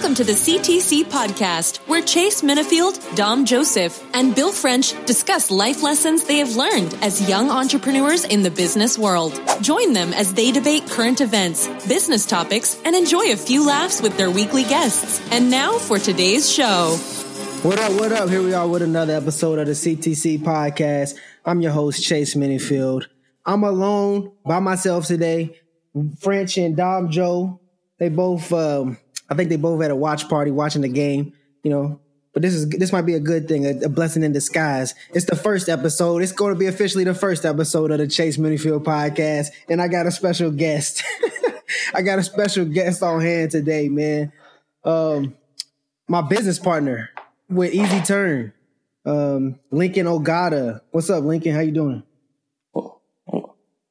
Welcome 0.00 0.14
to 0.14 0.24
the 0.24 0.32
CTC 0.32 1.04
podcast, 1.04 1.76
where 1.86 2.00
Chase 2.00 2.40
Minifield, 2.40 3.14
Dom 3.16 3.44
Joseph, 3.44 4.02
and 4.14 4.34
Bill 4.34 4.50
French 4.50 4.94
discuss 5.04 5.50
life 5.50 5.82
lessons 5.82 6.24
they 6.24 6.38
have 6.38 6.56
learned 6.56 6.96
as 7.02 7.28
young 7.28 7.50
entrepreneurs 7.50 8.24
in 8.24 8.42
the 8.42 8.50
business 8.50 8.96
world. 8.96 9.38
Join 9.60 9.92
them 9.92 10.14
as 10.14 10.32
they 10.32 10.52
debate 10.52 10.86
current 10.88 11.20
events, 11.20 11.68
business 11.86 12.24
topics, 12.24 12.80
and 12.86 12.96
enjoy 12.96 13.30
a 13.30 13.36
few 13.36 13.66
laughs 13.66 14.00
with 14.00 14.16
their 14.16 14.30
weekly 14.30 14.62
guests. 14.62 15.20
And 15.30 15.50
now 15.50 15.76
for 15.76 15.98
today's 15.98 16.50
show. 16.50 16.96
What 17.60 17.78
up, 17.78 17.92
what 18.00 18.10
up? 18.10 18.30
Here 18.30 18.42
we 18.42 18.54
are 18.54 18.66
with 18.66 18.80
another 18.80 19.14
episode 19.14 19.58
of 19.58 19.66
the 19.66 19.72
CTC 19.72 20.38
podcast. 20.38 21.14
I'm 21.44 21.60
your 21.60 21.72
host, 21.72 22.02
Chase 22.02 22.34
Minifield. 22.34 23.04
I'm 23.44 23.64
alone 23.64 24.32
by 24.46 24.60
myself 24.60 25.04
today. 25.04 25.60
French 26.20 26.56
and 26.56 26.74
Dom 26.74 27.10
Joe, 27.10 27.60
they 27.98 28.08
both 28.08 28.50
um, 28.50 28.96
I 29.30 29.34
think 29.34 29.48
they 29.48 29.56
both 29.56 29.80
had 29.80 29.92
a 29.92 29.96
watch 29.96 30.28
party 30.28 30.50
watching 30.50 30.82
the 30.82 30.88
game, 30.88 31.32
you 31.62 31.70
know. 31.70 32.00
But 32.32 32.42
this 32.42 32.54
is 32.54 32.68
this 32.68 32.92
might 32.92 33.06
be 33.06 33.14
a 33.14 33.20
good 33.20 33.48
thing, 33.48 33.66
a, 33.66 33.86
a 33.86 33.88
blessing 33.88 34.22
in 34.22 34.32
disguise. 34.32 34.94
It's 35.14 35.26
the 35.26 35.36
first 35.36 35.68
episode. 35.68 36.22
It's 36.22 36.32
going 36.32 36.52
to 36.52 36.58
be 36.58 36.66
officially 36.66 37.04
the 37.04 37.14
first 37.14 37.44
episode 37.44 37.90
of 37.90 37.98
the 37.98 38.06
Chase 38.06 38.36
Minifield 38.36 38.84
podcast, 38.84 39.48
and 39.68 39.80
I 39.80 39.88
got 39.88 40.06
a 40.06 40.10
special 40.10 40.50
guest. 40.50 41.02
I 41.94 42.02
got 42.02 42.18
a 42.18 42.22
special 42.22 42.64
guest 42.64 43.02
on 43.02 43.20
hand 43.20 43.50
today, 43.50 43.88
man. 43.88 44.32
Um, 44.84 45.34
my 46.08 46.22
business 46.22 46.58
partner 46.58 47.10
with 47.48 47.72
Easy 47.72 48.00
Turn, 48.00 48.52
um, 49.04 49.58
Lincoln 49.70 50.06
Ogata. 50.06 50.82
What's 50.92 51.10
up, 51.10 51.24
Lincoln? 51.24 51.54
How 51.54 51.60
you 51.60 51.72
doing? 51.72 52.02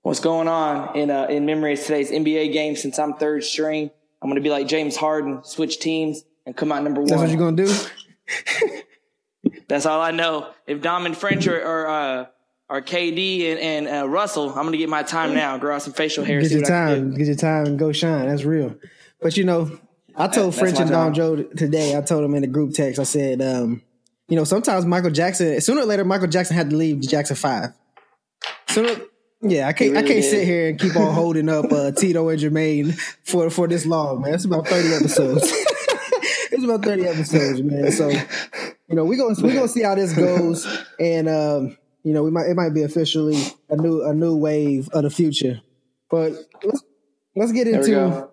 What's 0.02 0.22
going 0.22 0.48
on 0.48 0.96
in 0.98 1.12
uh, 1.12 1.28
in 1.30 1.46
memory 1.46 1.74
of 1.74 1.82
today's 1.82 2.10
NBA 2.10 2.54
game? 2.54 2.76
Since 2.76 2.98
I'm 2.98 3.14
third 3.16 3.44
string, 3.44 3.92
I'm 4.22 4.30
going 4.30 4.36
to 4.36 4.42
be 4.42 4.50
like 4.50 4.68
James 4.68 4.96
Harden, 4.96 5.44
switch 5.44 5.80
teams 5.80 6.24
and 6.46 6.56
come 6.56 6.72
out 6.72 6.84
number 6.84 7.02
one. 7.02 7.10
That's 7.10 7.22
what 7.22 7.30
you're 7.30 7.38
going 7.38 7.56
to 7.58 7.66
do? 7.66 9.52
That's 9.68 9.86
all 9.86 10.02
I 10.02 10.12
know. 10.12 10.52
If 10.68 10.82
Dom 10.82 11.06
and 11.06 11.16
French 11.16 11.48
are, 11.48 11.62
are, 11.62 11.88
uh, 11.88 12.26
are 12.70 12.82
KD 12.82 13.52
and, 13.52 13.60
and 13.60 13.88
uh, 13.88 14.10
Russell, 14.10 14.50
I'm 14.50 14.64
going 14.64 14.74
to 14.74 14.78
get 14.78 14.90
my 14.90 15.04
time 15.04 15.34
now, 15.34 15.58
grow 15.58 15.76
out 15.76 15.84
some 15.84 15.94
facial 15.94 16.24
hair. 16.24 16.42
Get 16.42 16.52
your 16.52 16.64
time. 16.64 17.16
Get 17.16 17.28
your 17.28 17.36
time 17.36 17.66
and 17.66 17.80
go 17.80 17.92
shine. 17.92 18.28
That's 18.28 18.44
real. 18.44 18.76
But 19.22 19.38
you 19.38 19.44
know, 19.44 19.80
I 20.16 20.28
told 20.28 20.56
French 20.56 20.80
and 20.80 20.90
Dom 20.90 21.14
Joe 21.14 21.44
today, 21.44 21.98
I 21.98 22.02
told 22.02 22.24
him 22.24 22.36
in 22.36 22.42
the 22.42 22.48
group 22.48 22.74
text, 22.74 23.00
I 23.00 23.04
said, 23.04 23.42
um, 23.42 23.82
you 24.28 24.36
know, 24.36 24.44
sometimes 24.44 24.86
Michael 24.86 25.12
Jackson, 25.12 25.60
sooner 25.62 25.82
or 25.82 25.86
later, 25.86 26.04
Michael 26.04 26.28
Jackson 26.28 26.56
had 26.56 26.70
to 26.70 26.76
leave 26.76 27.00
Jackson 27.02 27.36
5. 27.36 27.74
Sooner, 28.70 28.96
yeah, 29.42 29.68
I 29.68 29.74
can't. 29.74 29.92
Really 29.92 30.04
I 30.04 30.08
can't 30.08 30.24
sit 30.24 30.46
here 30.46 30.70
and 30.70 30.80
keep 30.80 30.96
on 30.96 31.14
holding 31.14 31.48
up 31.48 31.72
uh, 31.72 31.92
Tito 31.98 32.28
and 32.30 32.40
Jermaine 32.40 33.00
for 33.24 33.50
for 33.50 33.68
this 33.68 33.86
long, 33.86 34.22
man. 34.22 34.34
It's 34.34 34.46
about 34.46 34.68
thirty 34.68 34.94
episodes. 34.94 35.44
it's 36.52 36.64
about 36.64 36.84
thirty 36.84 37.06
episodes, 37.06 37.62
man. 37.62 37.92
So, 37.92 38.10
you 38.10 38.96
know, 38.96 39.06
we 39.06 39.16
gonna 39.16 39.36
we 39.42 39.54
gonna 39.54 39.70
see 39.70 39.84
how 39.84 39.96
this 39.96 40.14
goes, 40.14 40.68
and 41.00 41.30
um, 41.30 41.78
you 42.04 42.14
know, 42.14 42.24
we 42.24 42.32
might 42.32 42.48
it 42.48 42.56
might 42.56 42.74
be 42.74 42.84
officially 42.84 43.42
a 43.70 43.78
new 43.78 44.04
a 44.04 44.14
new 44.14 44.36
wave 44.36 44.90
of 44.90 45.04
the 45.04 45.10
future. 45.10 45.62
But 46.10 46.34
let's 46.64 46.84
let's 47.36 47.52
get 47.54 47.68
into 47.68 48.28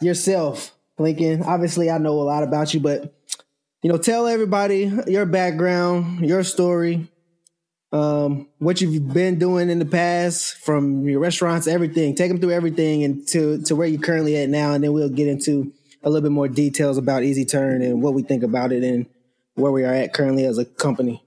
yourself, 0.00 0.72
Lincoln. 0.96 1.42
Obviously, 1.42 1.90
I 1.90 1.98
know 1.98 2.20
a 2.20 2.22
lot 2.22 2.44
about 2.44 2.72
you, 2.72 2.78
but 2.78 3.12
you 3.82 3.90
know, 3.90 3.98
tell 3.98 4.28
everybody 4.28 4.92
your 5.08 5.26
background, 5.26 6.24
your 6.24 6.44
story, 6.44 7.08
um, 7.92 8.48
what 8.58 8.80
you've 8.80 9.12
been 9.12 9.38
doing 9.38 9.68
in 9.68 9.78
the 9.78 9.84
past 9.84 10.56
from 10.56 11.06
your 11.06 11.20
restaurants, 11.20 11.66
everything. 11.66 12.14
Take 12.14 12.30
them 12.30 12.40
through 12.40 12.52
everything 12.52 13.04
and 13.04 13.26
to, 13.28 13.62
to 13.64 13.76
where 13.76 13.86
you're 13.86 14.00
currently 14.00 14.36
at 14.36 14.48
now. 14.48 14.72
And 14.72 14.82
then 14.82 14.92
we'll 14.92 15.10
get 15.10 15.28
into 15.28 15.72
a 16.02 16.08
little 16.08 16.22
bit 16.22 16.32
more 16.32 16.48
details 16.48 16.96
about 16.96 17.22
Easy 17.22 17.44
Turn 17.44 17.82
and 17.82 18.02
what 18.02 18.14
we 18.14 18.22
think 18.22 18.42
about 18.42 18.72
it 18.72 18.82
and 18.82 19.06
where 19.54 19.70
we 19.70 19.84
are 19.84 19.92
at 19.92 20.14
currently 20.14 20.46
as 20.46 20.56
a 20.56 20.64
company. 20.64 21.22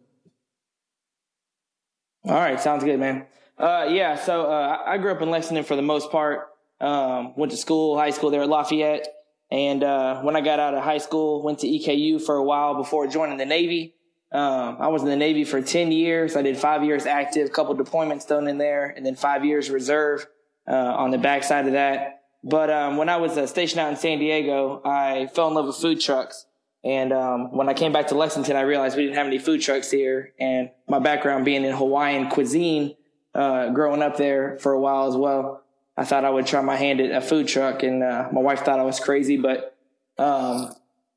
All 2.26 2.34
right. 2.34 2.60
Sounds 2.60 2.84
good, 2.84 3.00
man. 3.00 3.28
Uh, 3.60 3.86
yeah. 3.90 4.16
So, 4.16 4.48
uh, 4.52 4.82
I 4.86 4.98
grew 4.98 5.12
up 5.12 5.22
in 5.22 5.30
Lexington 5.30 5.64
for 5.64 5.76
the 5.76 5.84
most 5.84 6.12
part. 6.12 6.50
Um, 6.82 7.36
went 7.38 7.52
to 7.52 7.58
school, 7.58 7.98
high 7.98 8.10
school 8.10 8.32
there 8.32 8.42
at 8.42 8.50
Lafayette. 8.50 9.08
And, 9.52 9.84
uh, 9.84 10.22
when 10.22 10.36
I 10.36 10.42
got 10.42 10.60
out 10.60 10.74
of 10.74 10.84
high 10.84 10.98
school, 10.98 11.44
went 11.44 11.60
to 11.60 11.68
EKU 11.68 12.20
for 12.20 12.36
a 12.36 12.44
while 12.44 12.74
before 12.74 13.06
joining 13.06 13.38
the 13.38 13.46
Navy. 13.46 13.94
Um, 14.36 14.78
I 14.82 14.90
was 14.90 15.02
in 15.02 15.08
the 15.08 15.16
Navy 15.16 15.46
for 15.46 15.62
10 15.62 15.94
years. 15.94 16.36
I 16.36 16.42
did 16.42 16.58
five 16.58 16.84
years 16.84 17.06
active, 17.06 17.54
couple 17.54 17.74
deployments 17.74 18.28
thrown 18.28 18.50
in 18.50 18.58
there, 18.58 18.88
and 18.88 19.06
then 19.06 19.16
five 19.16 19.46
years 19.46 19.70
reserve 19.70 20.28
uh, 20.68 20.74
on 20.74 21.12
the 21.12 21.18
backside 21.18 21.68
of 21.68 21.72
that. 21.72 22.24
But 22.44 22.70
um, 22.70 22.98
when 22.98 23.08
I 23.08 23.16
was 23.16 23.38
uh, 23.38 23.48
stationed 23.48 23.80
out 23.80 23.92
in 23.92 23.96
San 23.96 24.20
Diego, 24.20 24.82
I 24.84 25.28
fell 25.28 25.48
in 25.48 25.54
love 25.54 25.68
with 25.68 25.78
food 25.78 26.02
trucks. 26.02 26.48
And 26.84 27.14
um, 27.14 27.56
when 27.56 27.70
I 27.70 27.74
came 27.74 27.94
back 27.94 28.08
to 28.08 28.16
Lexington, 28.16 28.58
I 28.58 28.62
realized 28.62 28.98
we 28.98 29.04
didn't 29.04 29.16
have 29.16 29.26
any 29.26 29.40
food 29.40 29.62
trucks 29.62 29.90
here. 29.90 30.34
And 30.38 30.70
my 30.90 31.00
background 31.00 31.46
being 31.46 31.64
in 31.64 31.74
Hawaiian 31.74 32.30
cuisine, 32.30 32.98
uh, 33.34 33.70
growing 33.70 34.02
up 34.02 34.18
there 34.18 34.58
for 34.58 34.74
a 34.74 34.80
while 34.80 35.08
as 35.08 35.16
well, 35.16 35.64
I 35.96 36.04
thought 36.04 36.26
I 36.26 36.30
would 36.30 36.46
try 36.46 36.60
my 36.60 36.76
hand 36.76 37.00
at 37.00 37.12
a 37.12 37.22
food 37.26 37.48
truck. 37.48 37.84
And 37.84 38.04
uh, 38.04 38.28
my 38.34 38.42
wife 38.42 38.66
thought 38.66 38.82
I 38.82 38.84
was 38.84 39.00
crazy, 39.00 39.38
but 39.38 39.78
um, 40.18 40.76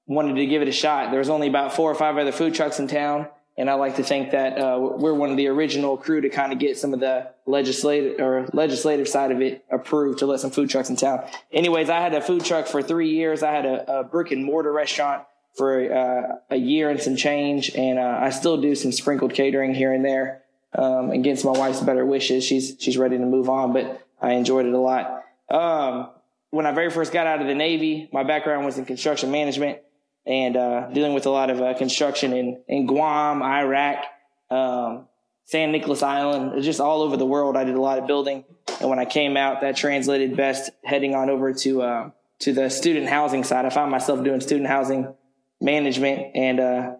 wanted 0.08 0.34
to 0.36 0.46
give 0.46 0.62
it 0.62 0.69
a 0.69 0.72
shot. 0.72 1.10
There 1.10 1.20
was 1.20 1.28
only 1.28 1.46
about 1.46 1.74
four 1.74 1.91
or 1.91 1.94
five 1.94 2.16
other 2.16 2.32
food 2.32 2.54
trucks 2.54 2.80
in 2.80 2.88
town. 2.88 3.28
And 3.56 3.69
I 3.69 3.74
like 3.74 3.96
to 3.96 4.04
think 4.04 4.30
that 4.30 4.56
uh, 4.56 4.78
we're 4.80 5.14
one 5.14 5.30
of 5.30 5.36
the 5.36 5.48
original 5.48 5.96
crew 5.96 6.20
to 6.20 6.28
kind 6.28 6.52
of 6.52 6.60
get 6.60 6.78
some 6.78 6.94
of 6.94 7.00
the 7.00 7.28
legislative 7.44 8.20
or 8.20 8.48
legislative 8.52 9.08
side 9.08 9.32
of 9.32 9.42
it 9.42 9.64
approved 9.68 10.20
to 10.20 10.26
let 10.26 10.38
some 10.38 10.52
food 10.52 10.70
trucks 10.70 10.91
in 10.91 10.97
town. 10.97 11.24
Anyways, 11.52 11.91
I 11.91 12.00
had 12.00 12.14
a 12.14 12.20
food 12.20 12.44
truck 12.44 12.68
for 12.68 12.82
three 12.82 13.10
years. 13.10 13.42
I 13.42 13.50
had 13.50 13.66
a, 13.66 13.98
a 13.98 14.04
brick 14.04 14.30
and 14.30 14.44
mortar 14.44 14.72
restaurant 14.72 15.24
for 15.56 15.92
uh, 15.92 16.36
a 16.50 16.56
year 16.56 16.88
and 16.88 17.00
some 17.02 17.16
change, 17.16 17.74
and 17.74 17.98
uh, 17.98 18.18
I 18.20 18.30
still 18.30 18.60
do 18.60 18.76
some 18.76 18.92
sprinkled 18.92 19.34
catering 19.34 19.74
here 19.74 19.92
and 19.92 20.04
there 20.04 20.42
um, 20.74 21.10
against 21.10 21.44
my 21.44 21.50
wife's 21.50 21.80
better 21.80 22.06
wishes. 22.06 22.44
She's 22.44 22.76
she's 22.78 22.97
ready 22.97 23.18
to 23.18 23.26
move 23.26 23.48
on, 23.48 23.72
but 23.72 24.06
I 24.22 24.34
enjoyed 24.34 24.66
it 24.66 24.72
a 24.72 24.78
lot. 24.78 25.24
Um, 25.50 26.10
when 26.50 26.64
I 26.64 26.70
very 26.70 26.91
first 26.91 27.12
got 27.12 27.26
out 27.26 27.41
of 27.41 27.48
the 27.48 27.56
Navy, 27.56 28.08
my 28.12 28.22
background 28.22 28.64
was 28.64 28.78
in 28.78 28.84
construction 28.84 29.32
management 29.32 29.80
and 30.28 30.59
uh, 30.59 30.89
dealing 30.91 31.15
with 31.15 31.25
a 31.25 31.31
lot 31.31 31.49
of 31.49 31.61
uh, 31.61 31.72
construction 31.75 32.34
in, 32.34 32.61
in 32.69 32.87
Guam, 32.87 33.43
Iraq, 33.43 34.05
um, 34.50 35.06
San 35.47 35.72
Nicolas 35.72 36.03
Island, 36.03 36.62
just 36.62 36.81
all 36.81 37.00
over 37.00 37.16
the 37.16 37.25
world. 37.25 37.56
I 37.56 37.65
did 37.65 37.75
a 37.75 37.81
lot 37.81 37.99
of 37.99 38.06
building, 38.06 38.44
and 38.78 38.91
when 38.91 38.99
I 38.99 39.06
came 39.06 39.39
out, 39.39 39.62
that 39.62 39.77
translated 39.77 40.37
best 40.37 40.71
heading 40.84 41.15
on 41.15 41.31
over 41.31 41.55
to 41.55 41.83
uh, 41.83 42.11
to 42.41 42.53
the 42.53 42.69
student 42.69 43.09
housing 43.09 43.43
side. 43.43 43.65
I 43.65 43.71
found 43.71 43.91
myself 43.91 44.22
doing 44.22 44.43
student 44.43 44.69
housing 44.69 45.15
management, 45.62 46.37
and 46.37 46.60
uh, 46.60 46.97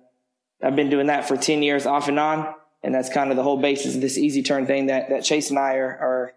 I've 0.62 0.75
been 0.75 0.89
doing 0.89 1.09
that 1.09 1.28
for 1.28 1.37
ten 1.37 1.62
years 1.62 1.84
off 1.84 2.09
and 2.09 2.19
on. 2.19 2.55
And 2.83 2.95
that's 2.95 3.09
kind 3.09 3.31
of 3.31 3.37
the 3.37 3.43
whole 3.43 3.60
basis 3.60 3.97
of 3.97 4.00
this 4.00 4.16
easy 4.16 4.43
turn 4.43 4.66
thing 4.66 4.87
that 4.87 5.10
that 5.10 5.25
Chase 5.25 5.50
and 5.50 5.59
I 5.59 5.75
are, 5.75 6.33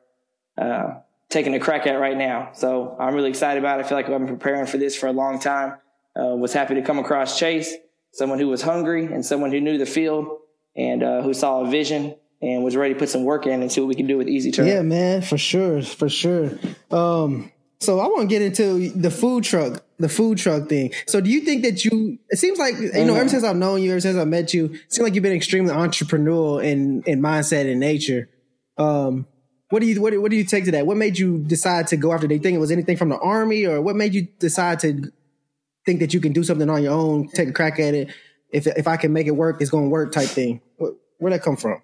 are 0.58 0.66
uh, 0.66 0.94
taking 1.30 1.54
a 1.54 1.60
crack 1.60 1.88
at 1.88 2.00
right 2.00 2.18
now. 2.18 2.50
So 2.54 2.98
I'm 3.00 3.14
really 3.14 3.30
excited 3.30 3.60
about 3.60 3.80
it. 3.80 3.86
I 3.86 3.88
feel 3.88 3.98
like 3.98 4.10
I've 4.10 4.18
been 4.18 4.28
preparing 4.28 4.66
for 4.66 4.78
this 4.78 4.96
for 4.98 5.08
a 5.08 5.14
long 5.14 5.40
time 5.40 5.76
uh, 6.20 6.36
was 6.36 6.54
happy 6.54 6.76
to 6.76 6.82
come 6.82 7.00
across 7.00 7.40
Chase, 7.40 7.74
someone 8.14 8.40
who 8.40 8.48
was 8.48 8.62
hungry 8.62 9.06
and 9.06 9.26
someone 9.26 9.52
who 9.52 9.62
knew 9.62 9.78
the 9.78 9.86
field 9.86 10.28
and 10.76 11.04
uh, 11.04 11.22
who 11.22 11.34
saw 11.34 11.62
a 11.62 11.70
vision 11.70 12.16
and 12.42 12.64
was 12.64 12.76
ready 12.76 12.94
to 12.94 13.00
put 13.00 13.10
some 13.10 13.24
work 13.24 13.46
in 13.46 13.62
and 13.62 13.72
see 13.72 13.82
what 13.82 13.88
we 13.88 13.96
can 13.96 14.08
do 14.08 14.18
with 14.18 14.28
Easy 14.28 14.52
Turn. 14.52 14.68
Yeah, 14.68 14.82
man, 14.82 15.22
for 15.22 15.38
sure, 15.38 15.82
for 15.82 16.10
sure. 16.10 16.52
Um, 16.90 17.52
so 17.80 18.00
I 18.00 18.08
want 18.08 18.22
to 18.22 18.28
get 18.28 18.42
into 18.42 18.90
the 18.92 19.12
food 19.12 19.44
truck, 19.44 19.84
the 19.98 20.10
food 20.10 20.38
truck 20.38 20.70
thing. 20.70 20.94
So 21.08 21.22
do 21.22 21.30
you 21.30 21.42
think 21.42 21.64
that 21.64 21.84
you? 21.84 22.20
It 22.30 22.38
seems 22.38 22.60
like 22.60 22.76
you 22.76 22.92
know, 22.92 23.16
ever 23.16 23.22
mm-hmm. 23.22 23.28
since 23.28 23.44
I've 23.44 23.56
known 23.56 23.82
you, 23.82 23.92
ever 23.92 24.00
since 24.00 24.18
I 24.18 24.26
met 24.26 24.54
you, 24.54 24.66
it 24.66 24.94
seems 24.94 25.04
like 25.04 25.16
you've 25.16 25.24
been 25.24 25.34
extremely 25.34 25.74
entrepreneurial 25.74 26.64
in 26.64 27.04
in 27.04 27.22
mindset 27.22 27.70
and 27.70 27.80
nature. 27.80 28.30
Um, 28.78 29.26
what 29.70 29.80
do 29.82 29.88
you 29.88 30.02
what, 30.02 30.20
what 30.22 30.32
do 30.32 30.38
you 30.38 30.44
take 30.44 30.66
to 30.66 30.72
that? 30.72 30.86
What 30.86 30.98
made 30.98 31.18
you 31.18 31.40
decide 31.40 31.88
to 31.88 31.98
go 31.98 32.14
after? 32.14 32.28
Do 32.28 32.36
you 32.36 32.42
think 32.42 32.56
it 32.56 32.60
was 32.60 32.72
anything 32.72 32.98
from 32.98 33.10
the 33.10 33.18
army, 33.18 33.66
or 33.66 33.82
what 33.82 33.96
made 33.96 34.14
you 34.14 34.28
decide 34.40 34.80
to 34.82 35.12
think 35.86 36.00
that 36.00 36.14
you 36.14 36.20
can 36.20 36.34
do 36.34 36.44
something 36.44 36.70
on 36.70 36.84
your 36.84 36.94
own, 36.94 37.28
take 37.30 37.50
a 37.50 37.54
crack 37.54 37.80
at 37.80 37.94
it. 37.94 38.10
If 38.50 38.68
if 38.68 38.88
I 38.88 38.98
can 38.98 39.14
make 39.14 39.28
it 39.28 39.32
work, 39.32 39.62
it's 39.62 39.70
going 39.70 39.86
to 39.86 39.90
work 39.90 40.12
type 40.12 40.28
thing. 40.28 40.62
Where, 40.78 40.92
where'd 41.18 41.34
that 41.34 41.44
come 41.44 41.58
from? 41.58 41.82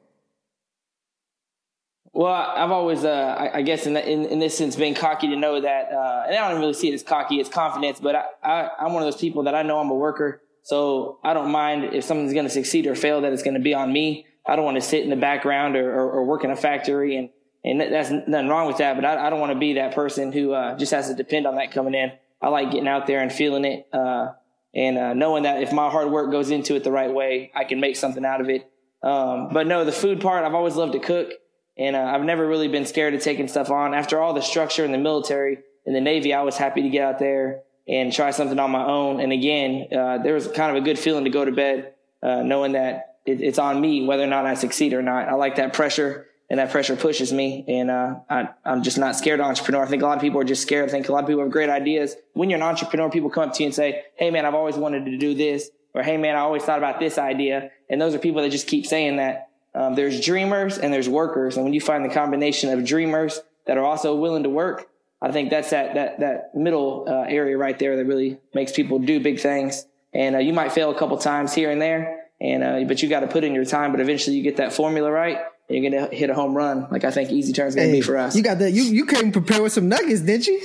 Well, 2.17 2.33
I've 2.33 2.71
always, 2.71 3.03
uh, 3.05 3.35
I, 3.37 3.59
I, 3.59 3.61
guess, 3.61 3.85
in, 3.85 3.95
in, 3.95 4.25
in 4.25 4.39
this 4.39 4.57
sense, 4.57 4.75
been 4.75 4.95
cocky 4.95 5.27
to 5.27 5.35
know 5.35 5.61
that, 5.61 5.91
uh, 5.93 6.23
and 6.27 6.35
I 6.35 6.49
don't 6.49 6.59
really 6.59 6.73
see 6.73 6.89
it 6.89 6.95
as 6.95 7.03
cocky, 7.03 7.39
it's 7.39 7.47
confidence. 7.47 7.99
But 7.99 8.15
I, 8.15 8.23
I, 8.43 8.69
I'm 8.79 8.93
one 8.93 9.03
of 9.03 9.11
those 9.11 9.21
people 9.21 9.43
that 9.43 9.53
I 9.53 9.61
know 9.61 9.77
I'm 9.77 9.91
a 9.91 9.95
worker, 9.95 10.41
so 10.63 11.19
I 11.23 11.35
don't 11.35 11.51
mind 11.51 11.93
if 11.93 12.03
something's 12.03 12.33
going 12.33 12.47
to 12.47 12.51
succeed 12.51 12.87
or 12.87 12.95
fail, 12.95 13.21
that 13.21 13.33
it's 13.33 13.43
going 13.43 13.53
to 13.53 13.59
be 13.59 13.75
on 13.75 13.93
me. 13.93 14.25
I 14.47 14.55
don't 14.55 14.65
want 14.65 14.77
to 14.77 14.81
sit 14.81 15.03
in 15.03 15.11
the 15.11 15.15
background 15.15 15.75
or, 15.75 15.93
or, 15.93 16.11
or 16.11 16.25
work 16.25 16.43
in 16.43 16.49
a 16.49 16.55
factory, 16.55 17.17
and 17.17 17.29
and 17.63 17.81
that's 17.81 18.09
nothing 18.09 18.47
wrong 18.47 18.65
with 18.65 18.77
that. 18.77 18.95
But 18.95 19.05
I, 19.05 19.27
I 19.27 19.29
don't 19.29 19.39
want 19.39 19.51
to 19.51 19.59
be 19.59 19.73
that 19.73 19.93
person 19.93 20.31
who 20.31 20.53
uh, 20.53 20.75
just 20.75 20.93
has 20.93 21.09
to 21.09 21.13
depend 21.13 21.45
on 21.45 21.55
that 21.57 21.71
coming 21.71 21.93
in. 21.93 22.13
I 22.41 22.49
like 22.49 22.71
getting 22.71 22.87
out 22.87 23.07
there 23.07 23.21
and 23.21 23.31
feeling 23.31 23.65
it, 23.65 23.87
uh, 23.91 24.33
and 24.73 24.97
uh, 24.97 25.13
knowing 25.13 25.43
that 25.43 25.63
if 25.63 25.73
my 25.73 25.89
hard 25.89 26.11
work 26.11 26.31
goes 26.31 26.51
into 26.51 26.75
it 26.75 26.83
the 26.83 26.91
right 26.91 27.11
way, 27.11 27.51
I 27.55 27.63
can 27.63 27.79
make 27.79 27.95
something 27.95 28.23
out 28.23 28.41
of 28.41 28.49
it. 28.49 28.69
Um, 29.01 29.49
but 29.51 29.67
no, 29.67 29.85
the 29.85 29.91
food 29.91 30.21
part, 30.21 30.43
I've 30.43 30.53
always 30.53 30.75
loved 30.75 30.93
to 30.93 30.99
cook, 30.99 31.31
and 31.77 31.95
uh, 31.95 32.03
I've 32.03 32.23
never 32.23 32.47
really 32.47 32.67
been 32.67 32.85
scared 32.85 33.13
of 33.13 33.21
taking 33.21 33.47
stuff 33.47 33.71
on. 33.71 33.93
After 33.93 34.19
all 34.21 34.33
the 34.33 34.41
structure 34.41 34.85
in 34.85 34.91
the 34.91 34.97
military, 34.97 35.59
in 35.85 35.93
the 35.93 36.01
Navy, 36.01 36.33
I 36.33 36.41
was 36.43 36.57
happy 36.57 36.81
to 36.83 36.89
get 36.89 37.03
out 37.03 37.19
there 37.19 37.61
and 37.87 38.11
try 38.11 38.31
something 38.31 38.59
on 38.59 38.69
my 38.71 38.85
own. 38.85 39.19
And 39.19 39.31
again, 39.31 39.87
uh, 39.91 40.17
there 40.19 40.33
was 40.33 40.47
kind 40.47 40.75
of 40.75 40.83
a 40.83 40.85
good 40.85 40.99
feeling 40.99 41.23
to 41.23 41.29
go 41.29 41.45
to 41.45 41.51
bed 41.51 41.93
uh, 42.21 42.43
knowing 42.43 42.73
that 42.73 43.19
it, 43.25 43.41
it's 43.41 43.59
on 43.59 43.79
me 43.79 44.05
whether 44.05 44.23
or 44.23 44.27
not 44.27 44.45
I 44.45 44.55
succeed 44.55 44.93
or 44.93 45.01
not. 45.01 45.29
I 45.29 45.33
like 45.33 45.55
that 45.55 45.73
pressure, 45.73 46.27
and 46.49 46.59
that 46.59 46.71
pressure 46.71 46.95
pushes 46.95 47.33
me. 47.33 47.65
And 47.67 47.91
uh, 47.91 48.19
I, 48.29 48.49
am 48.65 48.83
just 48.83 48.97
not 48.97 49.15
scared 49.15 49.39
of 49.39 49.45
entrepreneur. 49.45 49.83
I 49.83 49.87
think 49.87 50.01
a 50.01 50.05
lot 50.05 50.17
of 50.17 50.21
people 50.21 50.39
are 50.39 50.45
just 50.45 50.61
scared. 50.61 50.87
I 50.87 50.91
think 50.91 51.09
a 51.09 51.11
lot 51.11 51.23
of 51.23 51.27
people 51.27 51.43
have 51.43 51.51
great 51.51 51.69
ideas. 51.69 52.15
When 52.33 52.49
you're 52.49 52.57
an 52.57 52.63
entrepreneur, 52.63 53.09
people 53.09 53.29
come 53.29 53.49
up 53.49 53.55
to 53.55 53.63
you 53.63 53.67
and 53.67 53.75
say, 53.75 54.03
"Hey, 54.15 54.31
man, 54.31 54.45
I've 54.45 54.55
always 54.55 54.75
wanted 54.75 55.05
to 55.05 55.17
do 55.17 55.33
this," 55.33 55.69
or 55.93 56.03
"Hey, 56.03 56.17
man, 56.17 56.35
I 56.35 56.39
always 56.39 56.63
thought 56.63 56.77
about 56.77 56.99
this 56.99 57.17
idea." 57.17 57.71
And 57.89 58.01
those 58.01 58.15
are 58.15 58.19
people 58.19 58.41
that 58.41 58.49
just 58.49 58.67
keep 58.67 58.85
saying 58.85 59.17
that. 59.17 59.49
Um, 59.75 59.93
there's 59.93 60.25
dreamers 60.25 60.79
and 60.79 60.91
there's 60.91 61.07
workers, 61.07 61.55
and 61.55 61.63
when 61.63 61.73
you 61.73 61.81
find 61.81 62.03
the 62.03 62.09
combination 62.09 62.71
of 62.71 62.83
dreamers 62.83 63.41
that 63.65 63.77
are 63.77 63.83
also 63.83 64.15
willing 64.15 64.41
to 64.41 64.49
work, 64.49 64.89
I 65.21 65.31
think 65.31 65.49
that's 65.49 65.69
that 65.71 65.95
that 65.95 66.19
that 66.19 66.55
middle 66.55 67.05
uh, 67.07 67.25
area 67.27 67.57
right 67.57 67.77
there 67.77 67.95
that 67.97 68.05
really 68.05 68.39
makes 68.53 68.71
people 68.71 68.99
do 68.99 69.19
big 69.19 69.39
things. 69.39 69.85
And 70.13 70.35
uh, 70.35 70.39
you 70.39 70.53
might 70.53 70.71
fail 70.71 70.89
a 70.89 70.97
couple 70.97 71.17
times 71.17 71.53
here 71.53 71.69
and 71.69 71.81
there, 71.81 72.25
and 72.39 72.63
uh, 72.63 72.83
but 72.87 73.03
you 73.03 73.09
got 73.09 73.19
to 73.19 73.27
put 73.27 73.43
in 73.43 73.53
your 73.53 73.65
time. 73.65 73.91
But 73.91 74.01
eventually, 74.01 74.35
you 74.35 74.43
get 74.43 74.57
that 74.57 74.73
formula 74.73 75.11
right, 75.11 75.39
and 75.69 75.83
you're 75.83 75.91
gonna 75.91 76.13
hit 76.13 76.29
a 76.29 76.33
home 76.33 76.55
run. 76.55 76.87
Like 76.89 77.03
I 77.03 77.11
think 77.11 77.31
Easy 77.31 77.53
Turn's 77.53 77.75
gonna 77.75 77.87
hey, 77.87 77.93
be 77.93 78.01
for 78.01 78.17
us. 78.17 78.35
You 78.35 78.43
got 78.43 78.59
that? 78.59 78.71
You 78.71 78.83
you 78.83 79.05
came 79.05 79.31
prepared 79.31 79.61
with 79.61 79.73
some 79.73 79.89
nuggets, 79.89 80.21
didn't 80.21 80.47
you? 80.47 80.61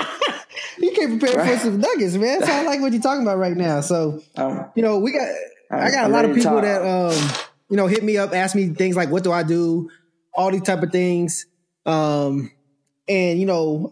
you 0.78 0.92
came 0.92 1.18
prepared 1.18 1.36
right. 1.36 1.58
for 1.58 1.66
some 1.66 1.80
nuggets, 1.80 2.14
man. 2.14 2.42
So 2.42 2.52
I 2.52 2.62
like 2.64 2.80
what 2.80 2.92
you're 2.92 3.02
talking 3.02 3.22
about 3.22 3.38
right 3.38 3.56
now. 3.56 3.80
So 3.80 4.22
um, 4.36 4.66
you 4.74 4.82
know, 4.82 4.98
we 4.98 5.12
got 5.12 5.28
I 5.70 5.90
got 5.90 6.04
I'm 6.04 6.10
a 6.10 6.14
lot 6.14 6.24
of 6.24 6.34
people 6.34 6.60
that 6.60 6.82
um 6.82 7.30
you 7.70 7.76
know 7.76 7.86
hit 7.86 8.02
me 8.02 8.16
up, 8.16 8.32
ask 8.32 8.56
me 8.56 8.68
things 8.68 8.96
like, 8.96 9.10
"What 9.10 9.24
do 9.24 9.32
I 9.32 9.42
do?" 9.42 9.90
All 10.34 10.50
these 10.50 10.62
type 10.62 10.82
of 10.82 10.90
things. 10.90 11.46
Um, 11.86 12.50
and 13.08 13.38
you 13.38 13.46
know, 13.46 13.90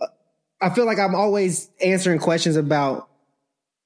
I 0.60 0.70
feel 0.70 0.86
like 0.86 0.98
I'm 0.98 1.14
always 1.14 1.70
answering 1.80 2.18
questions 2.18 2.56
about 2.56 3.08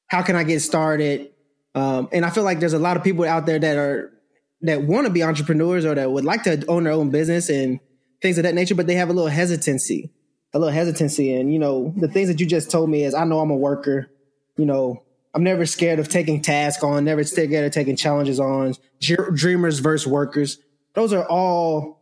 how 0.06 0.22
can 0.22 0.36
I 0.36 0.44
get 0.44 0.60
started. 0.60 1.30
Um, 1.74 2.08
and 2.12 2.24
I 2.24 2.30
feel 2.30 2.44
like 2.44 2.60
there's 2.60 2.72
a 2.72 2.78
lot 2.78 2.96
of 2.96 3.04
people 3.04 3.24
out 3.26 3.44
there 3.44 3.58
that 3.58 3.76
are 3.76 4.15
that 4.62 4.82
want 4.82 5.06
to 5.06 5.12
be 5.12 5.22
entrepreneurs 5.22 5.84
or 5.84 5.94
that 5.94 6.10
would 6.10 6.24
like 6.24 6.42
to 6.44 6.64
own 6.66 6.84
their 6.84 6.92
own 6.92 7.10
business 7.10 7.48
and 7.48 7.80
things 8.22 8.38
of 8.38 8.44
that 8.44 8.54
nature, 8.54 8.74
but 8.74 8.86
they 8.86 8.94
have 8.94 9.10
a 9.10 9.12
little 9.12 9.30
hesitancy, 9.30 10.10
a 10.54 10.58
little 10.58 10.72
hesitancy. 10.72 11.34
And 11.34 11.52
you 11.52 11.58
know, 11.58 11.92
the 11.96 12.08
things 12.08 12.28
that 12.28 12.40
you 12.40 12.46
just 12.46 12.70
told 12.70 12.90
me 12.90 13.04
is 13.04 13.14
I 13.14 13.24
know 13.24 13.40
I'm 13.40 13.50
a 13.50 13.56
worker. 13.56 14.10
You 14.56 14.66
know, 14.66 15.02
I'm 15.34 15.44
never 15.44 15.66
scared 15.66 15.98
of 15.98 16.08
taking 16.08 16.40
tasks 16.40 16.82
on, 16.82 17.04
never 17.04 17.24
scared 17.24 17.52
of 17.52 17.72
taking 17.72 17.96
challenges 17.96 18.40
on. 18.40 18.74
Dreamers 19.00 19.80
versus 19.80 20.06
workers. 20.06 20.58
Those 20.94 21.12
are 21.12 21.26
all 21.26 21.96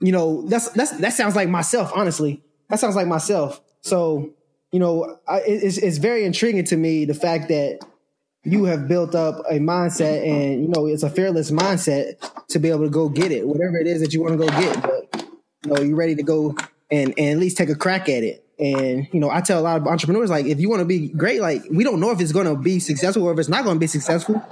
you 0.00 0.12
know, 0.12 0.46
that's 0.46 0.70
that's 0.70 0.92
that 0.98 1.12
sounds 1.12 1.36
like 1.36 1.48
myself. 1.48 1.92
Honestly, 1.94 2.42
that 2.68 2.80
sounds 2.80 2.96
like 2.96 3.06
myself. 3.06 3.60
So, 3.82 4.30
you 4.72 4.78
know, 4.80 5.18
I, 5.28 5.42
it's 5.46 5.76
it's 5.76 5.98
very 5.98 6.24
intriguing 6.24 6.64
to 6.64 6.76
me 6.76 7.04
the 7.04 7.14
fact 7.14 7.48
that 7.48 7.80
you 8.44 8.64
have 8.64 8.88
built 8.88 9.14
up 9.14 9.44
a 9.50 9.54
mindset, 9.54 10.26
and 10.26 10.62
you 10.62 10.68
know, 10.68 10.86
it's 10.86 11.02
a 11.02 11.10
fearless 11.10 11.50
mindset 11.50 12.14
to 12.48 12.58
be 12.58 12.70
able 12.70 12.84
to 12.84 12.90
go 12.90 13.08
get 13.08 13.32
it, 13.32 13.46
whatever 13.46 13.78
it 13.78 13.86
is 13.86 14.00
that 14.00 14.12
you 14.12 14.22
want 14.22 14.38
to 14.38 14.38
go 14.38 14.48
get. 14.48 14.82
But 14.82 15.24
you 15.64 15.72
know, 15.72 15.80
you're 15.82 15.96
ready 15.96 16.14
to 16.14 16.22
go 16.22 16.56
and 16.90 17.14
and 17.18 17.34
at 17.34 17.38
least 17.38 17.56
take 17.56 17.68
a 17.68 17.74
crack 17.74 18.08
at 18.08 18.22
it. 18.22 18.44
And 18.58 19.08
you 19.12 19.20
know, 19.20 19.30
I 19.30 19.40
tell 19.40 19.58
a 19.58 19.62
lot 19.62 19.76
of 19.76 19.86
entrepreneurs 19.86 20.30
like, 20.30 20.46
if 20.46 20.60
you 20.60 20.68
want 20.68 20.80
to 20.80 20.86
be 20.86 21.08
great, 21.08 21.40
like 21.40 21.62
we 21.70 21.84
don't 21.84 22.00
know 22.00 22.10
if 22.10 22.20
it's 22.20 22.32
going 22.32 22.46
to 22.46 22.56
be 22.56 22.78
successful 22.78 23.24
or 23.24 23.32
if 23.32 23.38
it's 23.38 23.48
not 23.48 23.64
going 23.64 23.76
to 23.76 23.80
be 23.80 23.86
successful. 23.86 24.42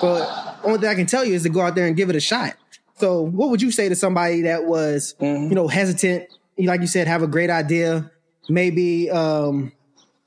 But 0.00 0.58
only 0.64 0.78
thing 0.78 0.88
I 0.88 0.94
can 0.94 1.06
tell 1.06 1.24
you 1.24 1.34
is 1.34 1.42
to 1.44 1.48
go 1.48 1.60
out 1.60 1.74
there 1.74 1.86
and 1.86 1.96
give 1.96 2.10
it 2.10 2.16
a 2.16 2.20
shot. 2.20 2.54
So, 2.96 3.22
what 3.22 3.50
would 3.50 3.62
you 3.62 3.70
say 3.70 3.88
to 3.88 3.96
somebody 3.96 4.42
that 4.42 4.64
was, 4.64 5.14
mm-hmm. 5.20 5.48
you 5.48 5.54
know, 5.54 5.68
hesitant? 5.68 6.28
Like 6.56 6.80
you 6.80 6.86
said, 6.86 7.08
have 7.08 7.22
a 7.22 7.26
great 7.26 7.50
idea, 7.50 8.10
maybe, 8.48 9.10
um, 9.10 9.72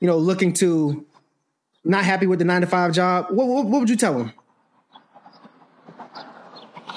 you 0.00 0.06
know, 0.06 0.18
looking 0.18 0.52
to 0.54 1.06
not 1.88 2.04
happy 2.04 2.26
with 2.26 2.38
the 2.38 2.44
nine 2.44 2.60
to 2.60 2.66
five 2.66 2.92
job. 2.92 3.26
What, 3.30 3.46
what, 3.48 3.66
what 3.66 3.80
would 3.80 3.90
you 3.90 3.96
tell 3.96 4.16
them? 4.16 4.32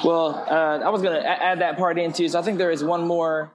Well, 0.03 0.45
uh, 0.49 0.79
I 0.79 0.89
was 0.89 1.01
going 1.01 1.21
to 1.21 1.27
add 1.27 1.61
that 1.61 1.77
part 1.77 1.97
into. 1.97 2.27
So 2.27 2.39
I 2.39 2.41
think 2.41 2.57
there 2.57 2.71
is 2.71 2.83
one 2.83 3.07
more 3.07 3.51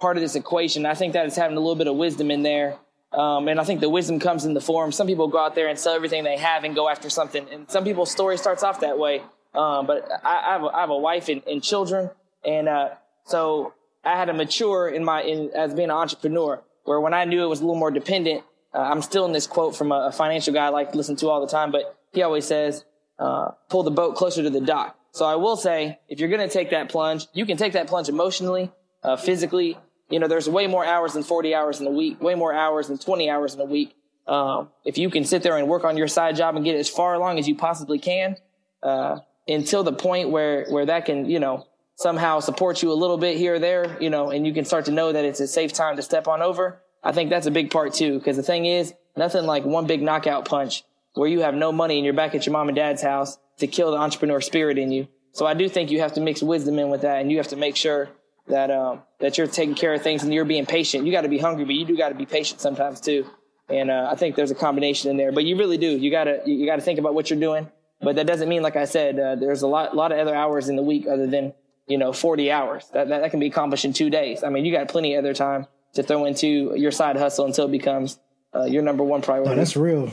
part 0.00 0.16
of 0.16 0.22
this 0.22 0.34
equation. 0.34 0.86
I 0.86 0.94
think 0.94 1.12
that 1.12 1.26
is 1.26 1.36
having 1.36 1.56
a 1.56 1.60
little 1.60 1.76
bit 1.76 1.86
of 1.86 1.96
wisdom 1.96 2.30
in 2.30 2.42
there. 2.42 2.76
Um, 3.12 3.48
and 3.48 3.60
I 3.60 3.64
think 3.64 3.80
the 3.80 3.88
wisdom 3.88 4.18
comes 4.18 4.44
in 4.44 4.54
the 4.54 4.60
form. 4.60 4.92
Some 4.92 5.06
people 5.06 5.28
go 5.28 5.38
out 5.38 5.54
there 5.54 5.68
and 5.68 5.78
sell 5.78 5.94
everything 5.94 6.24
they 6.24 6.38
have 6.38 6.64
and 6.64 6.74
go 6.74 6.88
after 6.88 7.10
something. 7.10 7.46
And 7.50 7.70
some 7.70 7.84
people's 7.84 8.10
story 8.10 8.38
starts 8.38 8.62
off 8.62 8.80
that 8.80 8.98
way. 8.98 9.22
Um, 9.54 9.86
but 9.86 10.08
I, 10.24 10.50
I, 10.50 10.52
have 10.52 10.62
a, 10.62 10.66
I, 10.66 10.80
have 10.80 10.90
a 10.90 10.96
wife 10.96 11.28
and, 11.28 11.42
and 11.46 11.62
children, 11.62 12.10
and 12.44 12.68
uh, 12.68 12.90
so 13.24 13.74
I 14.04 14.16
had 14.16 14.26
to 14.26 14.32
mature 14.32 14.88
in 14.88 15.04
my 15.04 15.22
in, 15.22 15.50
as 15.56 15.74
being 15.74 15.90
an 15.90 15.96
entrepreneur. 15.96 16.62
Where 16.84 17.00
when 17.00 17.14
I 17.14 17.24
knew 17.24 17.42
it 17.42 17.48
was 17.48 17.60
a 17.60 17.62
little 17.64 17.78
more 17.78 17.90
dependent, 17.90 18.44
uh, 18.74 18.78
I'm 18.78 19.02
still 19.02 19.24
in 19.24 19.32
this 19.32 19.46
quote 19.46 19.76
from 19.76 19.92
a, 19.92 20.08
a, 20.08 20.12
financial 20.12 20.54
guy 20.54 20.66
I 20.66 20.68
like 20.68 20.92
to 20.92 20.96
listen 20.96 21.16
to 21.16 21.28
all 21.28 21.40
the 21.40 21.50
time, 21.50 21.72
but 21.72 21.96
he 22.12 22.22
always 22.22 22.46
says, 22.46 22.84
uh, 23.18 23.50
"Pull 23.68 23.82
the 23.82 23.90
boat 23.90 24.16
closer 24.16 24.42
to 24.42 24.50
the 24.50 24.60
dock." 24.60 24.96
So 25.12 25.24
I 25.24 25.34
will 25.34 25.56
say, 25.56 25.98
if 26.08 26.20
you're 26.20 26.28
going 26.28 26.46
to 26.46 26.52
take 26.52 26.70
that 26.70 26.88
plunge, 26.88 27.26
you 27.32 27.44
can 27.44 27.56
take 27.56 27.72
that 27.72 27.88
plunge 27.88 28.08
emotionally, 28.08 28.70
uh, 29.02 29.16
physically. 29.16 29.76
You 30.08 30.20
know, 30.20 30.28
there's 30.28 30.48
way 30.48 30.66
more 30.66 30.84
hours 30.84 31.14
than 31.14 31.22
40 31.22 31.54
hours 31.54 31.80
in 31.80 31.86
a 31.86 31.90
week, 31.90 32.20
way 32.20 32.34
more 32.34 32.52
hours 32.52 32.88
than 32.88 32.98
20 32.98 33.28
hours 33.28 33.54
in 33.54 33.60
a 33.60 33.64
week. 33.64 33.96
Um, 34.26 34.68
if 34.84 34.98
you 34.98 35.10
can 35.10 35.24
sit 35.24 35.42
there 35.42 35.56
and 35.56 35.68
work 35.68 35.84
on 35.84 35.96
your 35.96 36.06
side 36.06 36.36
job 36.36 36.54
and 36.54 36.64
get 36.64 36.76
as 36.76 36.88
far 36.88 37.14
along 37.14 37.38
as 37.38 37.48
you 37.48 37.56
possibly 37.56 37.98
can, 37.98 38.36
uh, 38.82 39.18
until 39.48 39.82
the 39.82 39.92
point 39.92 40.30
where 40.30 40.66
where 40.68 40.86
that 40.86 41.06
can 41.06 41.28
you 41.28 41.40
know 41.40 41.66
somehow 41.96 42.40
support 42.40 42.82
you 42.82 42.92
a 42.92 42.94
little 42.94 43.18
bit 43.18 43.36
here 43.36 43.54
or 43.54 43.58
there, 43.58 44.00
you 44.00 44.08
know, 44.08 44.30
and 44.30 44.46
you 44.46 44.54
can 44.54 44.64
start 44.64 44.86
to 44.86 44.90
know 44.90 45.12
that 45.12 45.24
it's 45.24 45.40
a 45.40 45.46
safe 45.46 45.72
time 45.72 45.96
to 45.96 46.02
step 46.02 46.28
on 46.28 46.40
over. 46.40 46.80
I 47.02 47.12
think 47.12 47.30
that's 47.30 47.46
a 47.46 47.50
big 47.50 47.70
part 47.70 47.94
too, 47.94 48.18
because 48.18 48.36
the 48.36 48.42
thing 48.42 48.66
is, 48.66 48.94
nothing 49.16 49.46
like 49.46 49.64
one 49.64 49.86
big 49.86 50.02
knockout 50.02 50.44
punch 50.46 50.84
where 51.14 51.28
you 51.28 51.40
have 51.40 51.54
no 51.54 51.72
money 51.72 51.96
and 51.96 52.04
you're 52.04 52.14
back 52.14 52.34
at 52.34 52.46
your 52.46 52.52
mom 52.52 52.68
and 52.68 52.76
dad's 52.76 53.02
house 53.02 53.38
to 53.58 53.66
kill 53.66 53.90
the 53.90 53.96
entrepreneur 53.96 54.40
spirit 54.40 54.78
in 54.78 54.92
you. 54.92 55.08
So 55.32 55.46
I 55.46 55.54
do 55.54 55.68
think 55.68 55.90
you 55.90 56.00
have 56.00 56.14
to 56.14 56.20
mix 56.20 56.42
wisdom 56.42 56.78
in 56.78 56.90
with 56.90 57.02
that, 57.02 57.20
and 57.20 57.30
you 57.30 57.38
have 57.38 57.48
to 57.48 57.56
make 57.56 57.76
sure 57.76 58.08
that 58.48 58.70
um, 58.70 59.02
that 59.20 59.38
you're 59.38 59.46
taking 59.46 59.74
care 59.74 59.94
of 59.94 60.02
things 60.02 60.22
and 60.24 60.34
you're 60.34 60.44
being 60.44 60.66
patient. 60.66 61.06
You 61.06 61.12
got 61.12 61.22
to 61.22 61.28
be 61.28 61.38
hungry, 61.38 61.64
but 61.64 61.74
you 61.74 61.84
do 61.84 61.96
got 61.96 62.08
to 62.08 62.14
be 62.14 62.26
patient 62.26 62.60
sometimes 62.60 63.00
too. 63.00 63.26
And 63.68 63.90
uh, 63.90 64.08
I 64.10 64.16
think 64.16 64.34
there's 64.34 64.50
a 64.50 64.56
combination 64.56 65.10
in 65.10 65.16
there, 65.16 65.30
but 65.30 65.44
you 65.44 65.56
really 65.56 65.78
do. 65.78 65.96
You 65.96 66.10
gotta 66.10 66.42
you 66.46 66.66
got 66.66 66.76
to 66.76 66.82
think 66.82 66.98
about 66.98 67.14
what 67.14 67.30
you're 67.30 67.38
doing 67.38 67.70
but 68.00 68.16
that 68.16 68.26
doesn't 68.26 68.48
mean, 68.48 68.62
like 68.62 68.76
I 68.76 68.86
said, 68.86 69.18
uh, 69.18 69.36
there's 69.36 69.62
a 69.62 69.66
lot, 69.66 69.94
lot 69.94 70.10
of 70.12 70.18
other 70.18 70.34
hours 70.34 70.68
in 70.68 70.76
the 70.76 70.82
week 70.82 71.06
other 71.06 71.26
than, 71.26 71.52
you 71.86 71.98
know, 71.98 72.12
40 72.12 72.50
hours. 72.50 72.88
That, 72.92 73.08
that, 73.08 73.20
that 73.20 73.30
can 73.30 73.40
be 73.40 73.46
accomplished 73.46 73.84
in 73.84 73.92
two 73.92 74.08
days. 74.08 74.42
I 74.42 74.48
mean, 74.48 74.64
you 74.64 74.72
got 74.72 74.88
plenty 74.88 75.14
of 75.14 75.24
other 75.24 75.34
time 75.34 75.66
to 75.94 76.02
throw 76.02 76.24
into 76.24 76.74
your 76.76 76.90
side 76.90 77.16
hustle 77.16 77.46
until 77.46 77.66
it 77.66 77.72
becomes 77.72 78.18
uh, 78.54 78.64
your 78.64 78.82
number 78.82 79.04
one 79.04 79.22
priority. 79.22 79.52
Oh, 79.52 79.56
that's 79.56 79.76
real. 79.76 80.12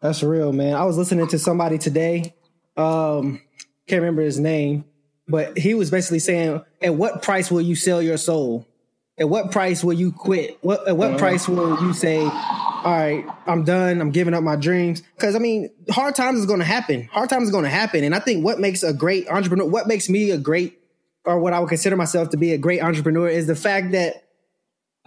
That's 0.00 0.22
real, 0.22 0.52
man. 0.52 0.74
I 0.74 0.84
was 0.84 0.98
listening 0.98 1.26
to 1.28 1.38
somebody 1.38 1.78
today. 1.78 2.34
Um, 2.76 3.40
can't 3.86 4.02
remember 4.02 4.22
his 4.22 4.38
name, 4.38 4.84
but 5.26 5.56
he 5.56 5.74
was 5.74 5.90
basically 5.90 6.18
saying, 6.18 6.62
"At 6.82 6.94
what 6.94 7.22
price 7.22 7.50
will 7.50 7.62
you 7.62 7.74
sell 7.74 8.02
your 8.02 8.18
soul? 8.18 8.66
At 9.18 9.28
what 9.28 9.50
price 9.50 9.82
will 9.82 9.94
you 9.94 10.12
quit? 10.12 10.58
What 10.60 10.86
at 10.86 10.96
what 10.96 11.10
uh-huh. 11.10 11.18
price 11.18 11.48
will 11.48 11.80
you 11.82 11.94
say, 11.94 12.18
all 12.86 12.92
right, 12.92 13.24
I'm 13.46 13.64
done. 13.64 14.00
I'm 14.00 14.10
giving 14.10 14.34
up 14.34 14.42
my 14.42 14.56
dreams. 14.56 15.02
Cause 15.18 15.34
I 15.34 15.38
mean, 15.38 15.70
hard 15.90 16.14
times 16.14 16.38
is 16.38 16.46
going 16.46 16.60
to 16.60 16.66
happen. 16.66 17.08
Hard 17.10 17.30
times 17.30 17.44
is 17.44 17.50
going 17.50 17.64
to 17.64 17.70
happen. 17.70 18.04
And 18.04 18.14
I 18.14 18.20
think 18.20 18.44
what 18.44 18.60
makes 18.60 18.82
a 18.82 18.92
great 18.92 19.28
entrepreneur, 19.28 19.66
what 19.66 19.88
makes 19.88 20.08
me 20.08 20.30
a 20.30 20.38
great, 20.38 20.78
or 21.24 21.40
what 21.40 21.52
I 21.52 21.58
would 21.58 21.68
consider 21.68 21.96
myself 21.96 22.30
to 22.30 22.36
be 22.36 22.52
a 22.52 22.58
great 22.58 22.80
entrepreneur 22.80 23.26
is 23.26 23.46
the 23.46 23.56
fact 23.56 23.92
that, 23.92 24.22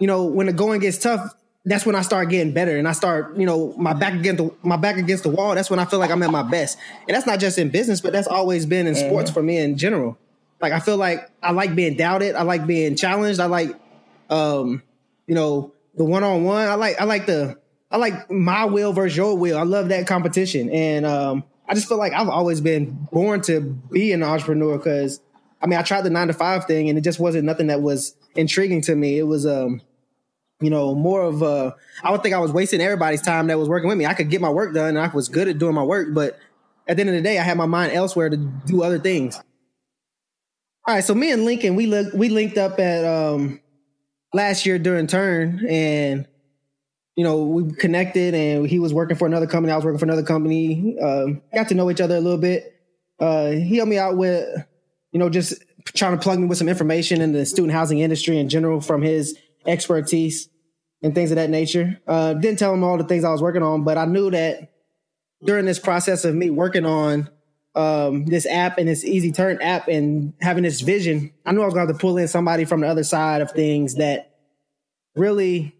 you 0.00 0.08
know, 0.08 0.24
when 0.24 0.46
the 0.46 0.52
going 0.52 0.80
gets 0.80 0.98
tough, 0.98 1.34
that's 1.64 1.86
when 1.86 1.94
I 1.94 2.02
start 2.02 2.30
getting 2.30 2.52
better 2.52 2.76
and 2.76 2.88
I 2.88 2.92
start, 2.92 3.36
you 3.36 3.46
know, 3.46 3.74
my 3.76 3.92
back 3.92 4.14
against 4.14 4.42
the, 4.42 4.54
my 4.62 4.76
back 4.76 4.96
against 4.96 5.22
the 5.22 5.30
wall. 5.30 5.54
That's 5.54 5.70
when 5.70 5.78
I 5.78 5.84
feel 5.84 5.98
like 5.98 6.10
I'm 6.10 6.22
at 6.22 6.30
my 6.30 6.42
best. 6.42 6.78
And 7.06 7.14
that's 7.14 7.26
not 7.26 7.38
just 7.38 7.58
in 7.58 7.68
business, 7.68 8.00
but 8.00 8.12
that's 8.12 8.26
always 8.26 8.66
been 8.66 8.86
in 8.86 8.94
sports 8.94 9.30
mm-hmm. 9.30 9.34
for 9.34 9.42
me 9.42 9.58
in 9.58 9.76
general. 9.76 10.18
Like 10.60 10.72
I 10.72 10.80
feel 10.80 10.96
like 10.96 11.30
I 11.42 11.52
like 11.52 11.74
being 11.74 11.96
doubted. 11.96 12.34
I 12.34 12.42
like 12.42 12.66
being 12.66 12.96
challenged. 12.96 13.40
I 13.40 13.46
like, 13.46 13.78
um, 14.30 14.82
you 15.26 15.34
know, 15.34 15.72
the 15.96 16.04
one 16.04 16.24
on 16.24 16.44
one. 16.44 16.68
I 16.68 16.74
like 16.74 17.00
I 17.00 17.04
like 17.04 17.26
the 17.26 17.58
I 17.90 17.96
like 17.96 18.30
my 18.30 18.64
will 18.66 18.92
versus 18.92 19.16
your 19.16 19.36
will. 19.36 19.58
I 19.58 19.62
love 19.62 19.88
that 19.88 20.06
competition, 20.06 20.70
and 20.70 21.04
um, 21.06 21.44
I 21.68 21.74
just 21.74 21.88
feel 21.88 21.98
like 21.98 22.12
I've 22.12 22.28
always 22.28 22.60
been 22.60 23.08
born 23.10 23.40
to 23.42 23.60
be 23.60 24.12
an 24.12 24.22
entrepreneur 24.22 24.76
because 24.76 25.20
I 25.60 25.66
mean 25.66 25.78
I 25.78 25.82
tried 25.82 26.02
the 26.02 26.10
nine 26.10 26.28
to 26.28 26.34
five 26.34 26.66
thing, 26.66 26.88
and 26.88 26.98
it 26.98 27.02
just 27.02 27.18
wasn't 27.18 27.44
nothing 27.44 27.68
that 27.68 27.82
was 27.82 28.14
intriguing 28.34 28.82
to 28.82 28.94
me. 28.94 29.18
It 29.18 29.24
was 29.24 29.46
um, 29.46 29.82
you 30.60 30.70
know, 30.70 30.94
more 30.94 31.22
of 31.22 31.42
a. 31.42 31.74
I 32.02 32.10
would 32.10 32.22
think 32.22 32.34
I 32.34 32.38
was 32.38 32.52
wasting 32.52 32.80
everybody's 32.80 33.22
time 33.22 33.46
that 33.48 33.58
was 33.58 33.68
working 33.68 33.88
with 33.88 33.98
me. 33.98 34.06
I 34.06 34.14
could 34.14 34.30
get 34.30 34.40
my 34.40 34.50
work 34.50 34.74
done, 34.74 34.96
and 34.96 34.98
I 34.98 35.08
was 35.08 35.28
good 35.28 35.48
at 35.48 35.58
doing 35.58 35.74
my 35.74 35.82
work, 35.82 36.08
but 36.12 36.38
at 36.86 36.96
the 36.96 37.02
end 37.02 37.10
of 37.10 37.16
the 37.16 37.22
day, 37.22 37.38
I 37.38 37.42
had 37.42 37.56
my 37.56 37.66
mind 37.66 37.92
elsewhere 37.92 38.28
to 38.28 38.36
do 38.36 38.82
other 38.82 38.98
things. 38.98 39.36
All 40.86 40.94
right, 40.94 41.04
so 41.04 41.14
me 41.14 41.30
and 41.30 41.44
Lincoln, 41.44 41.76
we 41.76 41.86
look, 41.86 42.12
we 42.14 42.28
linked 42.28 42.58
up 42.58 42.78
at 42.78 43.04
um 43.04 43.60
last 44.32 44.66
year 44.66 44.78
during 44.78 45.06
turn, 45.06 45.66
and 45.68 46.26
you 47.16 47.24
know, 47.24 47.42
we 47.42 47.72
connected 47.74 48.34
and 48.34 48.66
he 48.66 48.78
was 48.78 48.94
working 48.94 49.16
for 49.16 49.26
another 49.26 49.46
company. 49.46 49.72
I 49.72 49.76
was 49.76 49.84
working 49.84 49.98
for 49.98 50.06
another 50.06 50.22
company. 50.22 50.98
Um, 50.98 51.42
got 51.52 51.68
to 51.68 51.74
know 51.74 51.90
each 51.90 52.00
other 52.00 52.16
a 52.16 52.20
little 52.20 52.38
bit. 52.38 52.74
Uh, 53.18 53.50
he 53.50 53.76
helped 53.76 53.90
me 53.90 53.98
out 53.98 54.16
with, 54.16 54.48
you 55.12 55.18
know, 55.18 55.28
just 55.28 55.62
trying 55.84 56.16
to 56.16 56.22
plug 56.22 56.38
me 56.38 56.46
with 56.46 56.56
some 56.56 56.68
information 56.68 57.20
in 57.20 57.32
the 57.32 57.44
student 57.44 57.74
housing 57.74 57.98
industry 57.98 58.38
in 58.38 58.48
general 58.48 58.80
from 58.80 59.02
his 59.02 59.36
expertise. 59.66 60.48
and 61.02 61.14
things 61.14 61.30
of 61.30 61.36
that 61.36 61.50
nature. 61.50 61.98
Uh, 62.06 62.34
didn't 62.34 62.58
tell 62.58 62.74
him 62.74 62.84
all 62.84 62.98
the 62.98 63.04
things 63.04 63.24
I 63.24 63.30
was 63.30 63.42
working 63.42 63.62
on, 63.62 63.84
but 63.84 63.96
I 63.96 64.04
knew 64.04 64.30
that 64.30 64.72
during 65.42 65.64
this 65.64 65.78
process 65.78 66.24
of 66.24 66.34
me 66.34 66.50
working 66.50 66.84
on 66.84 67.30
um, 67.74 68.26
this 68.26 68.46
app 68.46 68.78
and 68.78 68.88
this 68.88 69.04
Easy 69.04 69.32
Turn 69.32 69.58
app 69.62 69.88
and 69.88 70.34
having 70.40 70.64
this 70.64 70.80
vision, 70.80 71.32
I 71.46 71.52
knew 71.52 71.62
I 71.62 71.66
was 71.66 71.74
going 71.74 71.88
to 71.88 71.94
pull 71.94 72.18
in 72.18 72.28
somebody 72.28 72.64
from 72.64 72.80
the 72.80 72.88
other 72.88 73.04
side 73.04 73.40
of 73.40 73.52
things 73.52 73.94
that 73.94 74.36
really 75.14 75.74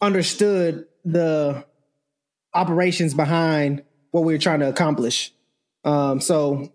understood 0.00 0.86
the 1.04 1.64
operations 2.52 3.14
behind 3.14 3.82
what 4.10 4.24
we 4.24 4.34
were 4.34 4.38
trying 4.38 4.60
to 4.60 4.68
accomplish. 4.68 5.32
Um, 5.84 6.20
so 6.20 6.72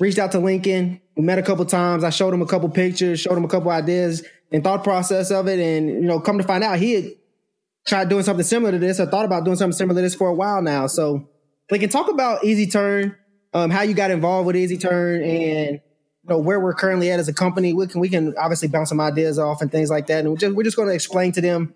reached 0.00 0.18
out 0.18 0.32
to 0.32 0.38
Lincoln. 0.38 1.00
We 1.16 1.24
met 1.24 1.38
a 1.38 1.42
couple 1.42 1.64
times. 1.64 2.04
I 2.04 2.10
showed 2.10 2.32
him 2.32 2.42
a 2.42 2.46
couple 2.46 2.68
pictures, 2.68 3.20
showed 3.20 3.36
him 3.36 3.44
a 3.44 3.48
couple 3.48 3.70
ideas 3.70 4.22
and 4.52 4.62
thought 4.62 4.84
process 4.84 5.30
of 5.30 5.48
it. 5.48 5.58
And, 5.58 5.88
you 5.88 6.00
know, 6.02 6.20
come 6.20 6.38
to 6.38 6.44
find 6.44 6.62
out 6.62 6.78
he 6.78 6.92
had 6.92 7.04
tried 7.86 8.08
doing 8.08 8.24
something 8.24 8.44
similar 8.44 8.72
to 8.72 8.78
this 8.78 8.98
or 9.00 9.06
thought 9.06 9.24
about 9.24 9.44
doing 9.44 9.56
something 9.56 9.76
similar 9.76 9.98
to 9.98 10.02
this 10.02 10.14
for 10.14 10.28
a 10.28 10.34
while 10.34 10.62
now. 10.62 10.86
So 10.86 11.28
we 11.70 11.78
can 11.78 11.88
talk 11.88 12.10
about 12.10 12.44
Easy 12.44 12.66
Turn, 12.66 13.16
um, 13.54 13.70
how 13.70 13.82
you 13.82 13.94
got 13.94 14.10
involved 14.10 14.46
with 14.46 14.56
Easy 14.56 14.76
Turn 14.76 15.22
and, 15.22 15.72
you 15.74 16.28
know, 16.28 16.38
where 16.38 16.60
we're 16.60 16.74
currently 16.74 17.10
at 17.10 17.20
as 17.20 17.28
a 17.28 17.32
company. 17.32 17.72
We 17.72 17.86
can, 17.86 18.00
we 18.00 18.08
can 18.08 18.34
obviously 18.36 18.68
bounce 18.68 18.88
some 18.88 19.00
ideas 19.00 19.38
off 19.38 19.62
and 19.62 19.70
things 19.70 19.90
like 19.90 20.08
that. 20.08 20.20
And 20.20 20.30
we're 20.30 20.36
just, 20.36 20.54
we're 20.56 20.64
just 20.64 20.76
going 20.76 20.88
to 20.88 20.94
explain 20.94 21.32
to 21.32 21.40
them, 21.40 21.74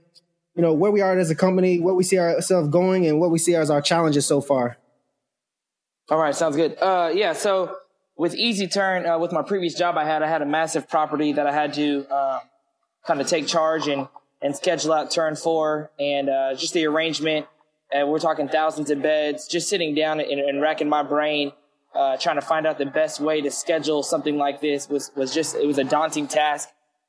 you 0.57 0.63
know, 0.63 0.73
where 0.73 0.91
we 0.91 1.01
are 1.01 1.17
as 1.19 1.31
a 1.31 1.37
company, 1.37 1.81
what 1.81 1.97
we 1.97 2.03
see 2.03 2.19
ourselves 2.19 2.69
going 2.69 3.07
and 3.07 3.21
what 3.21 3.31
we 3.31 3.39
see 3.39 3.55
as 3.55 3.71
our 3.71 3.81
challenges 3.81 4.27
so 4.27 4.41
far. 4.41 4.79
All 6.09 6.19
right. 6.19 6.35
Sounds 6.35 6.57
good. 6.57 6.77
Uh, 6.81 7.13
yeah. 7.15 7.35
So 7.35 7.77
with 8.17 8.35
Easy 8.35 8.67
Turn, 8.67 9.07
uh, 9.07 9.19
with 9.19 9.31
my 9.31 9.43
previous 9.43 9.75
job 9.75 9.97
I 9.97 10.05
had, 10.05 10.23
I 10.23 10.29
had 10.29 10.43
a 10.43 10.47
massive 10.47 10.89
property 10.89 11.35
that 11.35 11.47
I 11.47 11.53
had 11.53 11.75
to, 11.75 12.07
uh, 12.11 12.41
kind 13.07 13.21
of 13.21 13.27
take 13.27 13.47
charge 13.47 13.89
and, 13.89 14.09
and 14.43 14.55
schedule 14.55 14.93
out 14.93 15.11
turn 15.11 15.37
four 15.37 15.91
and 15.99 16.29
uh, 16.29 16.55
just 16.55 16.75
the 16.75 16.87
arrangement. 16.87 17.47
And 17.93 18.09
we're 18.09 18.21
talking 18.21 18.49
thousands 18.49 18.91
of 18.91 19.03
beds, 19.03 19.49
just 19.49 19.69
sitting 19.69 19.95
down 19.95 20.21
and, 20.21 20.41
and 20.41 20.61
racking 20.61 20.89
my 20.89 21.03
brain, 21.03 21.53
uh, 21.95 22.17
trying 22.17 22.37
to 22.37 22.43
find 22.43 22.67
out 22.67 22.79
the 22.79 22.87
best 22.87 23.21
way 23.21 23.41
to 23.41 23.51
schedule 23.51 24.03
something 24.03 24.37
like 24.37 24.61
this 24.61 24.89
was, 24.89 25.11
was 25.17 25.35
just, 25.35 25.57
it 25.57 25.67
was 25.67 25.79
a 25.79 25.85
daunting 25.85 26.29
task. 26.29 26.69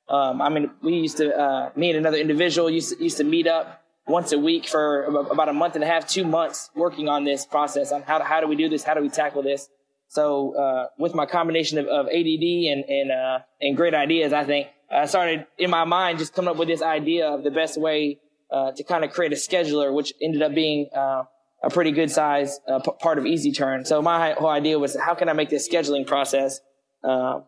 Um, 0.10 0.41
I 0.41 0.50
mean, 0.50 0.71
we 0.81 0.93
used 0.93 1.17
to, 1.17 1.36
uh, 1.38 1.69
me 1.75 1.89
and 1.91 2.00
another 2.00 2.17
individual 2.17 2.69
used 2.69 2.98
to, 2.98 3.03
used 3.03 3.17
to 3.17 3.24
meet 3.24 3.48
up 3.48 3.83
once 4.07 4.31
a 4.31 4.39
week 4.39 4.67
for 4.67 5.03
about 5.03 5.48
a 5.48 5.53
month 5.53 5.75
and 5.75 5.83
a 5.83 5.88
half, 5.88 6.07
two 6.07 6.25
months 6.25 6.69
working 6.75 7.07
on 7.07 7.24
this 7.24 7.45
process 7.45 7.91
on 7.91 8.01
how, 8.01 8.21
how 8.24 8.41
do 8.41 8.48
we 8.48 8.55
do 8.55 8.67
this? 8.67 8.83
How 8.83 8.93
do 8.93 9.01
we 9.01 9.10
tackle 9.10 9.43
this? 9.43 9.69
So, 10.07 10.57
uh, 10.57 10.88
with 10.98 11.15
my 11.15 11.25
combination 11.25 11.77
of, 11.77 11.86
of 11.86 12.07
ADD 12.07 12.43
and, 12.43 12.83
and, 12.83 13.12
uh, 13.12 13.39
and 13.62 13.77
great 13.77 13.93
ideas, 13.93 14.33
I 14.33 14.43
think 14.43 14.67
I 14.93 15.05
started 15.05 15.45
in 15.57 15.69
my 15.69 15.86
mind 15.86 16.19
just 16.19 16.33
coming 16.33 16.50
up 16.50 16.57
with 16.57 16.67
this 16.67 16.81
idea 16.81 17.27
of 17.27 17.43
the 17.43 17.51
best 17.51 17.79
way 17.79 18.19
uh, 18.51 18.71
to 18.74 18.83
kind 18.83 19.05
of 19.05 19.12
create 19.12 19.31
a 19.31 19.36
scheduler, 19.36 19.93
which 19.93 20.13
ended 20.21 20.41
up 20.41 20.53
being 20.53 20.89
uh, 20.95 21.24
a 21.63 21.69
pretty 21.69 21.91
good 21.91 22.12
size 22.12 22.60
uh, 22.67 22.79
p- 22.79 22.91
part 23.00 23.17
of 23.17 23.25
Easy 23.25 23.51
Turn. 23.51 23.86
So 23.86 24.01
my 24.01 24.33
whole 24.33 24.50
idea 24.50 24.77
was 24.77 24.98
how 25.00 25.15
can 25.15 25.29
I 25.29 25.33
make 25.33 25.50
this 25.50 25.67
scheduling 25.67 26.05
process 26.05 26.60
uh, 27.03 27.39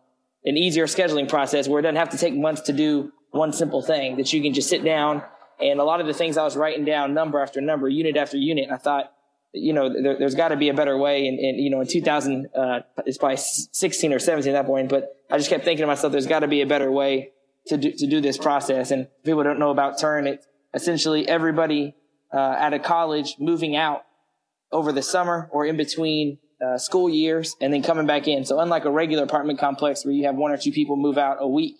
an 0.44 0.56
easier 0.56 0.86
scheduling 0.86 1.28
process 1.28 1.68
where 1.68 1.80
it 1.80 1.82
doesn't 1.82 1.96
have 1.96 2.10
to 2.10 2.18
take 2.18 2.34
months 2.34 2.62
to 2.62 2.72
do 2.72 3.12
one 3.30 3.52
simple 3.52 3.82
thing 3.82 4.16
that 4.16 4.32
you 4.32 4.42
can 4.42 4.54
just 4.54 4.68
sit 4.68 4.84
down 4.84 5.22
and 5.60 5.80
a 5.80 5.84
lot 5.84 6.00
of 6.00 6.06
the 6.06 6.14
things 6.14 6.36
I 6.36 6.44
was 6.44 6.56
writing 6.56 6.84
down 6.84 7.14
number 7.14 7.40
after 7.40 7.60
number, 7.60 7.88
unit 7.88 8.16
after 8.16 8.36
unit. 8.36 8.70
I 8.70 8.76
thought, 8.76 9.12
you 9.52 9.72
know, 9.72 9.88
there, 9.88 10.18
has 10.20 10.34
got 10.34 10.48
to 10.48 10.56
be 10.56 10.68
a 10.68 10.74
better 10.74 10.96
way. 10.98 11.28
And, 11.28 11.38
and, 11.38 11.58
you 11.58 11.70
know, 11.70 11.80
in 11.80 11.86
2000, 11.86 12.48
uh, 12.54 12.80
it's 13.06 13.18
probably 13.18 13.36
16 13.36 14.12
or 14.12 14.18
17 14.18 14.52
at 14.52 14.62
that 14.62 14.66
point, 14.66 14.88
but 14.88 15.16
I 15.30 15.38
just 15.38 15.50
kept 15.50 15.64
thinking 15.64 15.82
to 15.82 15.86
myself, 15.86 16.12
there's 16.12 16.26
got 16.26 16.40
to 16.40 16.48
be 16.48 16.60
a 16.62 16.66
better 16.66 16.90
way 16.90 17.30
to 17.68 17.76
do, 17.76 17.92
to 17.92 18.06
do 18.06 18.20
this 18.20 18.38
process. 18.38 18.90
And 18.90 19.08
people 19.24 19.42
don't 19.42 19.58
know 19.58 19.70
about 19.70 19.98
Turn. 19.98 20.26
It's 20.26 20.46
essentially 20.72 21.28
everybody 21.28 21.94
uh, 22.32 22.56
at 22.58 22.72
a 22.74 22.78
college 22.78 23.36
moving 23.38 23.76
out 23.76 24.04
over 24.72 24.92
the 24.92 25.02
summer 25.02 25.48
or 25.52 25.64
in 25.64 25.76
between 25.76 26.38
uh, 26.64 26.78
school 26.78 27.08
years 27.08 27.56
and 27.60 27.72
then 27.72 27.82
coming 27.82 28.06
back 28.06 28.26
in. 28.28 28.44
So 28.44 28.58
unlike 28.60 28.84
a 28.84 28.90
regular 28.90 29.24
apartment 29.24 29.58
complex 29.58 30.04
where 30.04 30.14
you 30.14 30.26
have 30.26 30.34
one 30.34 30.50
or 30.50 30.56
two 30.56 30.72
people 30.72 30.96
move 30.96 31.18
out 31.18 31.38
a 31.40 31.48
week, 31.48 31.76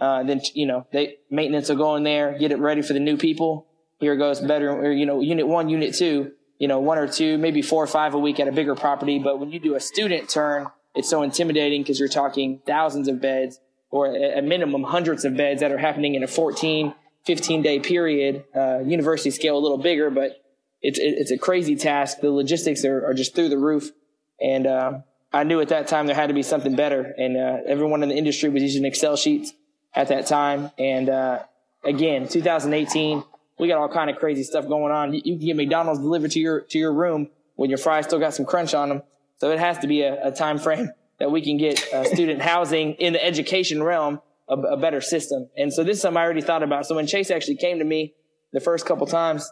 uh, 0.00 0.22
then 0.24 0.40
you 0.54 0.66
know 0.66 0.86
they 0.92 1.16
maintenance 1.30 1.68
will 1.68 1.76
go 1.76 1.96
in 1.96 2.02
there, 2.02 2.36
get 2.38 2.52
it 2.52 2.58
ready 2.58 2.82
for 2.82 2.92
the 2.92 3.00
new 3.00 3.16
people. 3.16 3.66
Here 4.00 4.16
goes 4.16 4.40
bedroom 4.40 4.80
or 4.80 4.92
you 4.92 5.06
know 5.06 5.20
unit 5.20 5.46
one, 5.46 5.68
unit 5.68 5.94
two. 5.94 6.32
You 6.58 6.68
know 6.68 6.80
one 6.80 6.98
or 6.98 7.08
two, 7.08 7.38
maybe 7.38 7.62
four 7.62 7.82
or 7.82 7.86
five 7.86 8.14
a 8.14 8.18
week 8.18 8.40
at 8.40 8.48
a 8.48 8.52
bigger 8.52 8.74
property. 8.74 9.18
But 9.18 9.38
when 9.38 9.50
you 9.50 9.58
do 9.58 9.74
a 9.74 9.80
student 9.80 10.28
turn, 10.28 10.66
it's 10.94 11.08
so 11.08 11.22
intimidating 11.22 11.82
because 11.82 11.98
you're 11.98 12.08
talking 12.08 12.60
thousands 12.66 13.08
of 13.08 13.20
beds 13.20 13.60
or 13.94 14.08
a 14.08 14.42
minimum 14.42 14.82
hundreds 14.82 15.24
of 15.24 15.36
beds 15.36 15.60
that 15.60 15.70
are 15.70 15.78
happening 15.78 16.16
in 16.16 16.24
a 16.24 16.26
14, 16.26 16.92
15 17.26 17.62
day 17.62 17.78
period. 17.78 18.44
Uh, 18.52 18.80
university 18.80 19.30
scale 19.30 19.56
a 19.56 19.60
little 19.60 19.78
bigger, 19.78 20.10
but 20.10 20.42
it's 20.82 20.98
it's 21.00 21.30
a 21.30 21.38
crazy 21.38 21.76
task. 21.76 22.18
The 22.20 22.32
logistics 22.32 22.84
are, 22.84 23.06
are 23.06 23.14
just 23.14 23.36
through 23.36 23.50
the 23.50 23.56
roof, 23.56 23.92
and 24.40 24.66
uh, 24.66 24.98
I 25.32 25.44
knew 25.44 25.60
at 25.60 25.68
that 25.68 25.86
time 25.86 26.08
there 26.08 26.16
had 26.16 26.26
to 26.26 26.34
be 26.34 26.42
something 26.42 26.74
better. 26.74 27.02
And 27.02 27.36
uh, 27.36 27.58
everyone 27.68 28.02
in 28.02 28.08
the 28.08 28.16
industry 28.16 28.48
was 28.48 28.64
using 28.64 28.84
Excel 28.84 29.14
sheets 29.14 29.52
at 29.94 30.08
that 30.08 30.26
time. 30.26 30.72
And 30.76 31.08
uh, 31.08 31.44
again, 31.84 32.26
2018, 32.26 33.22
we 33.60 33.68
got 33.68 33.78
all 33.78 33.88
kind 33.88 34.10
of 34.10 34.16
crazy 34.16 34.42
stuff 34.42 34.66
going 34.66 34.92
on. 34.92 35.14
You, 35.14 35.22
you, 35.24 35.38
can 35.38 35.46
get 35.46 35.56
McDonald's 35.56 36.00
delivered 36.00 36.32
to 36.32 36.40
your 36.40 36.62
to 36.62 36.78
your 36.80 36.92
room 36.92 37.30
when 37.54 37.70
your 37.70 37.78
fries 37.78 38.06
still 38.06 38.18
got 38.18 38.34
some 38.34 38.44
crunch 38.44 38.74
on 38.74 38.88
them. 38.88 39.02
So 39.36 39.52
it 39.52 39.60
has 39.60 39.78
to 39.78 39.86
be 39.86 40.02
a, 40.02 40.26
a 40.26 40.32
time 40.32 40.58
frame 40.58 40.90
that 41.18 41.30
we 41.30 41.42
can 41.42 41.56
get 41.56 41.92
uh, 41.92 42.04
student 42.04 42.42
housing 42.52 42.94
in 42.94 43.12
the 43.12 43.24
education 43.24 43.82
realm 43.82 44.20
a, 44.48 44.54
a, 44.54 44.76
better 44.76 45.00
system. 45.00 45.48
And 45.56 45.72
so 45.72 45.84
this 45.84 45.96
is 45.96 46.02
something 46.02 46.18
I 46.18 46.24
already 46.24 46.42
thought 46.42 46.62
about. 46.62 46.86
So 46.86 46.96
when 46.96 47.06
Chase 47.06 47.30
actually 47.30 47.56
came 47.56 47.78
to 47.78 47.84
me 47.84 48.14
the 48.52 48.60
first 48.60 48.84
couple 48.84 49.06
times 49.06 49.50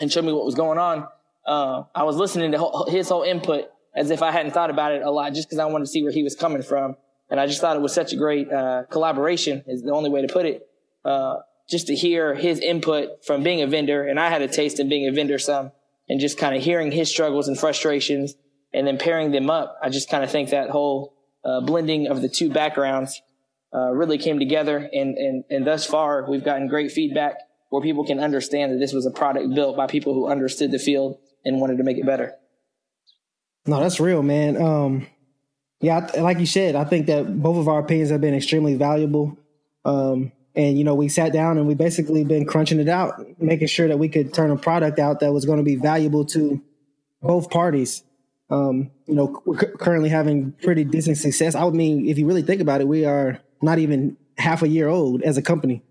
and 0.00 0.10
showed 0.10 0.24
me 0.24 0.32
what 0.32 0.44
was 0.44 0.54
going 0.54 0.78
on, 0.78 1.06
uh, 1.46 1.82
I 1.94 2.04
was 2.04 2.16
listening 2.16 2.52
to 2.52 2.86
his 2.88 3.08
whole 3.08 3.22
input 3.22 3.70
as 3.94 4.10
if 4.10 4.22
I 4.22 4.30
hadn't 4.30 4.52
thought 4.52 4.70
about 4.70 4.92
it 4.92 5.02
a 5.02 5.10
lot 5.10 5.34
just 5.34 5.48
because 5.48 5.58
I 5.58 5.66
wanted 5.66 5.84
to 5.84 5.90
see 5.90 6.02
where 6.02 6.12
he 6.12 6.22
was 6.22 6.34
coming 6.34 6.62
from. 6.62 6.96
And 7.30 7.38
I 7.38 7.46
just 7.46 7.60
thought 7.60 7.76
it 7.76 7.82
was 7.82 7.92
such 7.92 8.12
a 8.12 8.16
great 8.16 8.50
uh, 8.50 8.84
collaboration 8.90 9.62
is 9.66 9.82
the 9.82 9.92
only 9.92 10.10
way 10.10 10.22
to 10.26 10.32
put 10.32 10.46
it. 10.46 10.66
Uh, 11.04 11.36
just 11.68 11.86
to 11.86 11.94
hear 11.94 12.34
his 12.34 12.60
input 12.60 13.24
from 13.24 13.42
being 13.42 13.62
a 13.62 13.66
vendor, 13.66 14.06
and 14.06 14.20
I 14.20 14.28
had 14.28 14.42
a 14.42 14.48
taste 14.48 14.78
in 14.78 14.88
being 14.88 15.08
a 15.08 15.12
vendor 15.12 15.38
some, 15.38 15.72
and 16.08 16.20
just 16.20 16.36
kind 16.36 16.54
of 16.54 16.62
hearing 16.62 16.92
his 16.92 17.08
struggles 17.08 17.48
and 17.48 17.58
frustrations 17.58 18.34
and 18.74 18.86
then 18.86 18.98
pairing 18.98 19.30
them 19.30 19.48
up, 19.48 19.78
I 19.80 19.88
just 19.88 20.10
kind 20.10 20.24
of 20.24 20.30
think 20.30 20.50
that 20.50 20.68
whole 20.68 21.14
uh, 21.44 21.60
blending 21.60 22.08
of 22.08 22.20
the 22.20 22.28
two 22.28 22.50
backgrounds 22.50 23.22
uh, 23.72 23.92
really 23.92 24.18
came 24.18 24.40
together. 24.40 24.76
And, 24.76 25.16
and, 25.16 25.44
and 25.48 25.66
thus 25.66 25.86
far, 25.86 26.28
we've 26.28 26.44
gotten 26.44 26.66
great 26.66 26.90
feedback 26.90 27.36
where 27.70 27.80
people 27.80 28.04
can 28.04 28.18
understand 28.18 28.72
that 28.72 28.78
this 28.78 28.92
was 28.92 29.06
a 29.06 29.10
product 29.10 29.54
built 29.54 29.76
by 29.76 29.86
people 29.86 30.12
who 30.12 30.28
understood 30.28 30.72
the 30.72 30.78
field 30.78 31.18
and 31.44 31.60
wanted 31.60 31.78
to 31.78 31.84
make 31.84 31.98
it 31.98 32.04
better. 32.04 32.34
No, 33.66 33.80
that's 33.80 34.00
real, 34.00 34.22
man. 34.22 34.60
Um, 34.60 35.06
yeah, 35.80 36.10
like 36.18 36.40
you 36.40 36.46
said, 36.46 36.74
I 36.74 36.84
think 36.84 37.06
that 37.06 37.42
both 37.42 37.56
of 37.56 37.68
our 37.68 37.78
opinions 37.78 38.10
have 38.10 38.20
been 38.20 38.34
extremely 38.34 38.74
valuable. 38.74 39.38
Um, 39.84 40.32
and 40.54 40.76
you 40.76 40.84
know, 40.84 40.94
we 40.94 41.08
sat 41.08 41.32
down 41.32 41.58
and 41.58 41.66
we 41.66 41.74
basically 41.74 42.24
been 42.24 42.46
crunching 42.46 42.80
it 42.80 42.88
out, 42.88 43.40
making 43.40 43.68
sure 43.68 43.88
that 43.88 43.98
we 43.98 44.08
could 44.08 44.34
turn 44.34 44.50
a 44.50 44.56
product 44.56 44.98
out 44.98 45.20
that 45.20 45.32
was 45.32 45.44
going 45.44 45.58
to 45.58 45.64
be 45.64 45.76
valuable 45.76 46.24
to 46.26 46.62
both 47.22 47.50
parties 47.50 48.02
um, 48.50 48.90
you 49.06 49.14
know, 49.14 49.42
we're 49.46 49.56
currently 49.56 50.08
having 50.08 50.52
pretty 50.62 50.84
decent 50.84 51.16
success. 51.16 51.54
I 51.54 51.64
would 51.64 51.74
mean, 51.74 52.08
if 52.08 52.18
you 52.18 52.26
really 52.26 52.42
think 52.42 52.60
about 52.60 52.80
it, 52.80 52.88
we 52.88 53.04
are 53.04 53.40
not 53.62 53.78
even 53.78 54.16
half 54.36 54.62
a 54.62 54.68
year 54.68 54.88
old 54.88 55.22
as 55.22 55.38
a 55.38 55.42
company. 55.42 55.82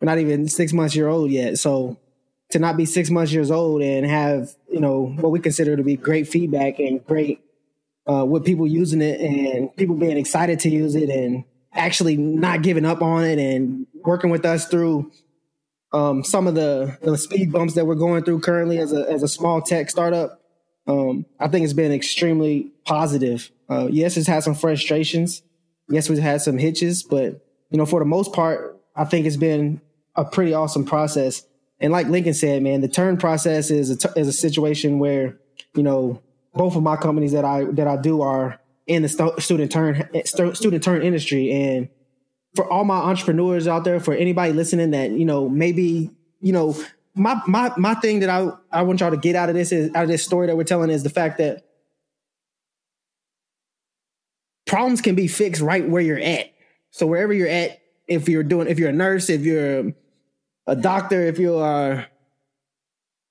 We're 0.00 0.06
not 0.06 0.18
even 0.18 0.48
six 0.48 0.72
months 0.72 0.94
year 0.94 1.08
old 1.08 1.30
yet. 1.30 1.58
So 1.58 1.98
to 2.50 2.58
not 2.58 2.76
be 2.76 2.84
six 2.84 3.10
months 3.10 3.32
years 3.32 3.50
old 3.50 3.82
and 3.82 4.06
have, 4.06 4.50
you 4.70 4.80
know, 4.80 5.06
what 5.20 5.30
we 5.30 5.40
consider 5.40 5.76
to 5.76 5.82
be 5.82 5.96
great 5.96 6.28
feedback 6.28 6.78
and 6.78 7.04
great, 7.04 7.40
uh, 8.08 8.24
with 8.24 8.44
people 8.44 8.66
using 8.66 9.02
it 9.02 9.20
and 9.20 9.74
people 9.76 9.96
being 9.96 10.16
excited 10.16 10.60
to 10.60 10.70
use 10.70 10.94
it 10.94 11.10
and 11.10 11.44
actually 11.72 12.16
not 12.16 12.62
giving 12.62 12.84
up 12.84 13.02
on 13.02 13.24
it 13.24 13.38
and 13.38 13.86
working 14.04 14.30
with 14.30 14.44
us 14.44 14.68
through, 14.68 15.10
um, 15.92 16.22
some 16.22 16.46
of 16.46 16.54
the, 16.54 16.96
the 17.02 17.16
speed 17.18 17.50
bumps 17.50 17.74
that 17.74 17.86
we're 17.86 17.94
going 17.94 18.22
through 18.22 18.40
currently 18.40 18.78
as 18.78 18.92
a, 18.92 19.10
as 19.10 19.22
a 19.22 19.28
small 19.28 19.60
tech 19.60 19.90
startup 19.90 20.40
um, 20.86 21.26
I 21.40 21.48
think 21.48 21.64
it's 21.64 21.72
been 21.72 21.92
extremely 21.92 22.70
positive. 22.84 23.50
Uh, 23.68 23.88
yes, 23.90 24.16
it's 24.16 24.28
had 24.28 24.44
some 24.44 24.54
frustrations. 24.54 25.42
Yes, 25.88 26.08
we've 26.08 26.18
had 26.18 26.40
some 26.42 26.58
hitches, 26.58 27.02
but 27.02 27.44
you 27.70 27.78
know, 27.78 27.86
for 27.86 28.00
the 28.00 28.06
most 28.06 28.32
part, 28.32 28.80
I 28.94 29.04
think 29.04 29.26
it's 29.26 29.36
been 29.36 29.80
a 30.14 30.24
pretty 30.24 30.54
awesome 30.54 30.84
process. 30.84 31.44
And 31.80 31.92
like 31.92 32.06
Lincoln 32.06 32.34
said, 32.34 32.62
man, 32.62 32.80
the 32.80 32.88
turn 32.88 33.16
process 33.16 33.70
is 33.70 33.90
a 33.90 33.96
t- 33.96 34.20
is 34.20 34.28
a 34.28 34.32
situation 34.32 34.98
where 34.98 35.38
you 35.74 35.82
know 35.82 36.22
both 36.54 36.74
of 36.76 36.82
my 36.82 36.96
companies 36.96 37.32
that 37.32 37.44
I 37.44 37.64
that 37.64 37.86
I 37.86 37.96
do 37.96 38.22
are 38.22 38.58
in 38.86 39.02
the 39.02 39.08
st- 39.08 39.40
student 39.42 39.70
turn 39.70 40.08
st- 40.24 40.56
student 40.56 40.82
turn 40.82 41.02
industry, 41.02 41.52
and 41.52 41.88
for 42.54 42.70
all 42.70 42.84
my 42.84 42.96
entrepreneurs 42.96 43.68
out 43.68 43.84
there, 43.84 44.00
for 44.00 44.14
anybody 44.14 44.52
listening 44.52 44.92
that 44.92 45.10
you 45.10 45.24
know 45.24 45.48
maybe 45.48 46.10
you 46.40 46.52
know 46.52 46.76
my 47.16 47.40
my 47.46 47.72
my 47.76 47.94
thing 47.94 48.20
that 48.20 48.28
I 48.28 48.50
I 48.70 48.82
want 48.82 49.00
y'all 49.00 49.10
to 49.10 49.16
get 49.16 49.34
out 49.34 49.48
of 49.48 49.54
this 49.54 49.72
is 49.72 49.92
out 49.94 50.04
of 50.04 50.08
this 50.10 50.22
story 50.22 50.46
that 50.46 50.56
we're 50.56 50.64
telling 50.64 50.90
is 50.90 51.02
the 51.02 51.10
fact 51.10 51.38
that 51.38 51.64
problems 54.66 55.00
can 55.00 55.14
be 55.14 55.26
fixed 55.26 55.62
right 55.62 55.88
where 55.88 56.02
you're 56.02 56.18
at. 56.18 56.52
So 56.90 57.06
wherever 57.06 57.32
you're 57.32 57.48
at, 57.48 57.80
if 58.06 58.28
you're 58.28 58.42
doing, 58.42 58.68
if 58.68 58.78
you're 58.78 58.90
a 58.90 58.92
nurse, 58.92 59.30
if 59.30 59.42
you're 59.42 59.94
a 60.66 60.76
doctor, 60.76 61.22
if 61.22 61.38
you 61.38 61.56
are 61.56 62.06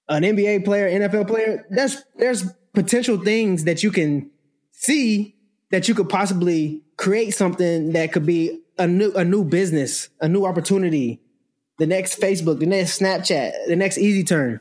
an 0.10 0.24
NBA 0.24 0.66
player, 0.66 0.90
NFL 0.90 1.28
player, 1.28 1.66
there's 1.70 2.04
there's 2.16 2.44
potential 2.74 3.18
things 3.18 3.66
that 3.66 3.84
you 3.84 3.92
can 3.92 4.32
see 4.72 5.36
that 5.70 5.88
you 5.88 5.94
could 5.94 6.10
possibly 6.10 6.82
create 6.98 7.32
something 7.32 7.92
that 7.94 8.12
could 8.12 8.26
be 8.26 8.62
a 8.80 8.88
new 8.88 9.12
a 9.12 9.24
new 9.24 9.44
business, 9.44 10.10
a 10.22 10.28
new 10.28 10.44
opportunity, 10.44 11.22
the 11.78 11.88
next 11.88 12.20
Facebook, 12.20 12.60
the 12.60 12.66
next 12.66 13.00
Snapchat, 13.00 13.68
the 13.68 13.76
next 13.76 13.98
Easy 13.98 14.24
Turn. 14.24 14.60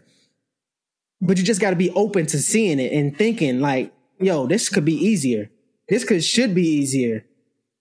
But 1.21 1.39
you 1.39 1.45
just 1.45 1.61
got 1.61 1.71
to 1.71 1.77
be 1.77 1.91
open 1.91 2.27
to 2.27 2.39
seeing 2.39 2.79
it 2.79 2.93
and 2.93 3.17
thinking 3.17 3.61
like, 3.61 3.93
yo, 4.19 4.47
this 4.47 4.69
could 4.69 4.85
be 4.85 4.95
easier. 4.95 5.51
This 5.89 6.05
could 6.05 6.25
should 6.25 6.55
be 6.55 6.67
easier. 6.67 7.25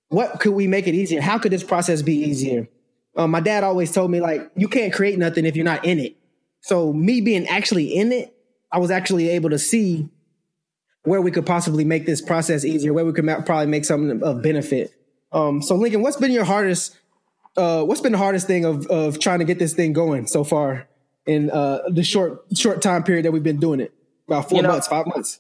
What 0.09 0.39
could 0.39 0.53
we 0.53 0.67
make 0.67 0.87
it 0.87 0.93
easier? 0.93 1.21
How 1.21 1.39
could 1.39 1.51
this 1.51 1.63
process 1.63 2.01
be 2.01 2.15
easier? 2.15 2.67
Um, 3.15 3.31
my 3.31 3.39
dad 3.39 3.63
always 3.63 3.91
told 3.91 4.11
me 4.11 4.21
like, 4.21 4.49
you 4.55 4.67
can't 4.67 4.93
create 4.93 5.17
nothing 5.17 5.45
if 5.45 5.55
you're 5.55 5.65
not 5.65 5.85
in 5.85 5.99
it. 5.99 6.17
So 6.61 6.93
me 6.93 7.21
being 7.21 7.47
actually 7.47 7.95
in 7.95 8.11
it, 8.11 8.35
I 8.71 8.79
was 8.79 8.91
actually 8.91 9.29
able 9.29 9.49
to 9.49 9.59
see 9.59 10.09
where 11.03 11.21
we 11.21 11.31
could 11.31 11.45
possibly 11.45 11.83
make 11.83 12.05
this 12.05 12.21
process 12.21 12.63
easier, 12.63 12.93
where 12.93 13.05
we 13.05 13.13
could 13.13 13.25
probably 13.45 13.67
make 13.67 13.85
something 13.85 14.23
of 14.23 14.41
benefit. 14.41 14.93
Um, 15.31 15.61
so 15.61 15.75
Lincoln, 15.75 16.01
what's 16.01 16.17
been 16.17 16.31
your 16.31 16.45
hardest, 16.45 16.97
uh, 17.57 17.83
what's 17.83 18.01
been 18.01 18.11
the 18.11 18.17
hardest 18.17 18.47
thing 18.47 18.65
of, 18.65 18.87
of 18.87 19.19
trying 19.19 19.39
to 19.39 19.45
get 19.45 19.59
this 19.59 19.73
thing 19.73 19.93
going 19.93 20.27
so 20.27 20.43
far 20.43 20.87
in, 21.25 21.49
uh, 21.51 21.79
the 21.89 22.03
short, 22.03 22.45
short 22.55 22.81
time 22.81 23.03
period 23.03 23.25
that 23.25 23.31
we've 23.31 23.43
been 23.43 23.59
doing 23.59 23.79
it? 23.79 23.93
About 24.27 24.49
four 24.49 24.57
you 24.57 24.63
know, 24.63 24.69
months, 24.69 24.87
five 24.87 25.05
months. 25.07 25.39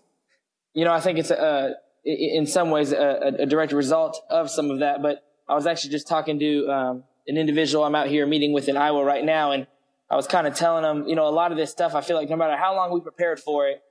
You 0.73 0.85
know, 0.85 0.91
I 0.91 0.99
think 0.99 1.19
it's, 1.19 1.31
uh, 1.31 1.73
in 2.05 2.45
some 2.45 2.69
ways 2.69 2.91
a, 2.91 3.35
a, 3.39 3.45
direct 3.45 3.71
result 3.71 4.21
of 4.29 4.49
some 4.49 4.69
of 4.69 4.79
that, 4.79 5.01
but 5.01 5.23
I 5.47 5.55
was 5.55 5.65
actually 5.65 5.91
just 5.91 6.07
talking 6.07 6.37
to, 6.39 6.69
um, 6.69 7.03
an 7.27 7.37
individual 7.37 7.83
I'm 7.83 7.95
out 7.95 8.07
here 8.07 8.25
meeting 8.25 8.53
with 8.53 8.67
in 8.67 8.77
Iowa 8.77 9.03
right 9.03 9.23
now. 9.23 9.51
And 9.51 9.67
I 10.09 10.15
was 10.15 10.27
kind 10.27 10.47
of 10.47 10.55
telling 10.55 10.83
him, 10.83 11.07
you 11.07 11.15
know, 11.15 11.27
a 11.27 11.31
lot 11.31 11.51
of 11.51 11.57
this 11.57 11.71
stuff, 11.71 11.95
I 11.95 12.01
feel 12.01 12.17
like 12.17 12.29
no 12.29 12.35
matter 12.35 12.57
how 12.57 12.75
long 12.75 12.91
we 12.91 13.01
prepared 13.01 13.39
for 13.39 13.67
it, 13.67 13.81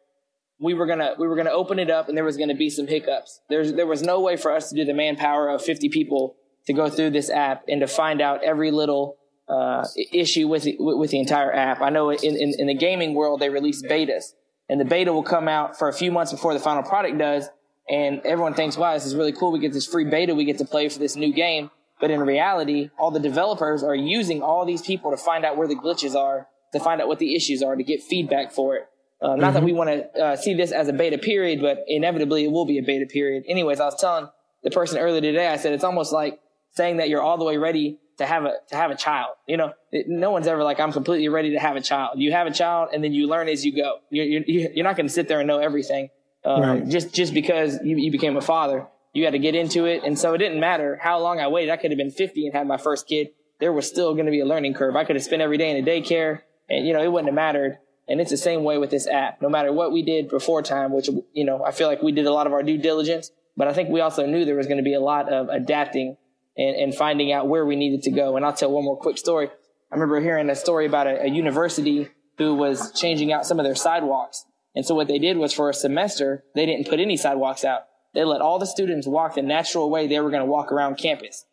we 0.61 0.75
were 0.75 0.87
gonna 0.87 1.15
we 1.19 1.27
were 1.27 1.35
gonna 1.35 1.51
open 1.51 1.81
it 1.81 1.91
up 1.91 2.09
and 2.09 2.17
there 2.17 2.25
was 2.25 2.37
gonna 2.37 2.55
be 2.55 2.71
some 2.71 2.87
hiccups. 2.87 3.41
There's 3.49 3.73
there 3.73 3.87
was 3.87 4.03
no 4.03 4.21
way 4.21 4.37
for 4.37 4.53
us 4.53 4.69
to 4.71 4.77
do 4.77 4.85
the 4.85 4.95
manpower 4.95 5.49
of 5.49 5.63
50 5.63 5.89
people 5.89 6.37
to 6.67 6.73
go 6.73 6.89
through 6.89 7.11
this 7.11 7.31
app 7.31 7.65
and 7.69 7.81
to 7.81 7.87
find 7.87 8.21
out 8.21 8.43
every 8.43 8.71
little 8.71 9.17
uh, 9.49 9.87
issue 10.13 10.49
with 10.49 10.63
the, 10.63 10.77
with 10.79 11.11
the 11.11 11.19
entire 11.19 11.53
app. 11.53 11.81
I 11.81 11.91
know 11.91 12.11
in, 12.11 12.37
in, 12.37 12.55
in 12.59 12.67
the 12.69 12.75
gaming 12.75 13.15
world 13.15 13.41
they 13.41 13.51
release 13.51 13.83
betas, 13.83 14.33
and 14.69 14.81
the 14.81 14.85
beta 14.85 15.13
will 15.13 15.23
come 15.23 15.49
out 15.49 15.79
for 15.79 15.89
a 15.89 15.93
few 15.93 16.13
months 16.13 16.33
before 16.33 16.55
the 16.55 16.61
final 16.61 16.83
product 16.83 17.19
does, 17.19 17.49
and 17.89 18.21
everyone 18.25 18.55
thinks, 18.55 18.77
"Wow, 18.77 18.95
this 18.95 19.05
is 19.05 19.15
really 19.15 19.33
cool. 19.33 19.53
We 19.53 19.59
get 19.59 19.73
this 19.73 19.87
free 19.87 20.05
beta. 20.05 20.35
We 20.35 20.45
get 20.45 20.59
to 20.59 20.65
play 20.65 20.89
for 20.89 20.99
this 20.99 21.17
new 21.17 21.33
game." 21.33 21.71
But 22.01 22.11
in 22.11 22.21
reality, 22.21 22.91
all 22.99 23.13
the 23.13 23.21
developers 23.21 23.85
are 23.85 23.95
using 23.95 24.43
all 24.43 24.65
these 24.65 24.83
people 24.83 25.13
to 25.13 25.17
find 25.17 25.45
out 25.45 25.57
where 25.57 25.69
the 25.69 25.77
glitches 25.77 26.17
are, 26.17 26.49
to 26.73 26.81
find 26.81 27.01
out 27.01 27.07
what 27.07 27.21
the 27.21 27.37
issues 27.37 27.63
are, 27.63 27.77
to 27.77 27.85
get 27.85 28.03
feedback 28.03 28.51
for 28.51 28.75
it. 28.75 28.89
Uh, 29.21 29.37
not 29.37 29.39
mm-hmm. 29.39 29.55
that 29.55 29.63
we 29.63 29.73
want 29.73 29.89
to 29.89 30.21
uh, 30.21 30.37
see 30.37 30.53
this 30.53 30.73
as 30.73 30.89
a 30.89 30.93
beta 30.93 31.17
period, 31.17 31.61
but 31.61 31.85
inevitably 31.87 32.45
it 32.45 32.51
will 32.51 32.67
be 32.67 32.79
a 32.79 32.83
beta 32.83 33.07
period. 33.07 33.45
Anyways, 33.47 33.79
I 33.79 33.85
was 33.85 34.01
telling 34.01 34.29
the 34.65 34.71
person 34.71 34.99
earlier 34.99 35.21
today, 35.21 35.47
I 35.47 35.57
said 35.59 35.75
it's 35.75 35.85
almost 35.85 36.13
like 36.13 36.41
saying 36.73 36.99
that 36.99 37.09
you're 37.09 37.23
all 37.23 37.39
the 37.39 37.45
way 37.45 37.57
ready 37.57 37.99
to 38.19 38.27
have 38.27 38.45
a 38.45 38.55
to 38.69 38.77
have 38.77 38.91
a 38.91 38.97
child. 38.97 39.35
You 39.47 39.57
know, 39.57 39.73
it, 39.91 40.07
no 40.09 40.31
one's 40.31 40.47
ever 40.47 40.63
like 40.63 40.81
I'm 40.81 40.93
completely 40.93 41.29
ready 41.29 41.53
to 41.53 41.59
have 41.59 41.77
a 41.77 41.81
child. 41.81 42.19
You 42.19 42.33
have 42.33 42.47
a 42.47 42.53
child, 42.53 42.91
and 42.93 43.03
then 43.03 43.13
you 43.13 43.27
learn 43.27 43.49
as 43.49 43.65
you 43.65 43.75
go. 43.75 43.99
You're 44.11 44.27
you're, 44.27 44.71
you're 44.73 44.85
not 44.85 44.97
going 44.97 45.07
to 45.07 45.13
sit 45.13 45.29
there 45.29 45.41
and 45.41 45.47
know 45.47 45.59
everything 45.59 46.11
um, 46.45 46.61
right. 46.61 46.89
just 46.89 47.15
just 47.15 47.35
because 47.35 47.79
you, 47.83 47.97
you 47.97 48.11
became 48.11 48.37
a 48.37 48.43
father 48.43 48.87
you 49.13 49.25
had 49.25 49.33
to 49.33 49.39
get 49.39 49.55
into 49.55 49.85
it. 49.85 50.03
And 50.05 50.19
so 50.19 50.35
it 50.35 50.39
didn't 50.39 50.61
matter 50.61 50.99
how 51.01 51.21
long 51.21 51.41
I 51.41 51.49
waited. 51.49 51.71
I 51.71 51.77
could 51.77 51.91
have 51.91 51.99
been 51.99 52.11
50 52.11 52.47
and 52.47 52.55
had 52.55 52.67
my 52.67 52.79
first 52.79 53.07
kid. 53.07 53.29
There 53.61 53.73
was 53.73 53.87
still 53.87 54.15
going 54.15 54.27
to 54.27 54.33
be 54.33 54.41
a 54.41 54.47
learning 54.47 54.75
curve. 54.75 54.97
I 54.97 55.05
could 55.05 55.17
have 55.17 55.25
spent 55.25 55.43
every 55.43 55.59
day 55.59 55.71
in 55.71 55.77
a 55.77 55.87
daycare 55.87 56.41
and, 56.69 56.87
you 56.87 56.93
know, 56.93 57.03
it 57.03 57.13
wouldn't 57.13 57.29
have 57.29 57.35
mattered. 57.35 57.79
And 58.09 58.21
it's 58.21 58.31
the 58.31 58.37
same 58.37 58.65
way 58.65 58.79
with 58.79 58.91
this 58.91 59.07
app. 59.07 59.41
No 59.41 59.49
matter 59.49 59.73
what 59.73 59.93
we 59.93 60.03
did 60.03 60.29
before 60.29 60.63
time, 60.63 60.93
which, 60.93 61.09
you 61.33 61.45
know, 61.45 61.65
I 61.65 61.71
feel 61.71 61.89
like 61.89 62.03
we 62.03 62.13
did 62.13 62.27
a 62.27 62.33
lot 62.33 62.47
of 62.47 62.53
our 62.53 62.63
due 62.63 62.79
diligence, 62.79 63.31
but 63.57 63.69
I 63.69 63.75
think 63.75 63.91
we 63.91 64.01
also 64.01 64.27
knew 64.27 64.45
there 64.45 64.57
was 64.57 64.67
going 64.67 64.79
to 64.79 64.83
be 64.83 64.95
a 64.95 65.01
lot 65.01 65.33
of 65.33 65.49
adapting 65.49 66.17
and, 66.57 66.77
and 66.77 66.95
finding 66.95 67.33
out 67.33 67.49
where 67.49 67.65
we 67.65 67.77
needed 67.77 68.03
to 68.03 68.11
go. 68.11 68.37
And 68.37 68.45
I'll 68.45 68.53
tell 68.53 68.71
one 68.71 68.85
more 68.85 68.99
quick 68.99 69.19
story. 69.19 69.49
I 69.49 69.95
remember 69.95 70.21
hearing 70.21 70.49
a 70.51 70.57
story 70.57 70.87
about 70.87 71.07
a, 71.07 71.25
a 71.25 71.29
university 71.29 72.09
who 72.39 72.55
was 72.55 72.93
changing 72.93 73.33
out 73.33 73.47
some 73.47 73.59
of 73.61 73.65
their 73.65 73.75
sidewalks. 73.75 74.45
And 74.75 74.87
so 74.87 74.95
what 74.95 75.09
they 75.09 75.19
did 75.19 75.37
was 75.37 75.53
for 75.53 75.69
a 75.69 75.75
semester, 75.75 76.45
they 76.55 76.67
didn't 76.67 76.89
put 76.89 77.01
any 77.01 77.17
sidewalks 77.17 77.65
out. 77.65 77.83
They 78.15 78.25
let 78.25 78.41
all 78.41 78.59
the 78.59 78.67
students 78.67 79.07
walk 79.07 79.35
the 79.35 79.43
natural 79.43 79.91
way 79.91 80.07
they 80.07 80.21
were 80.21 80.31
going 80.31 80.43
to 80.43 80.51
walk 80.51 80.73
around 80.73 80.97
campus. 80.97 81.45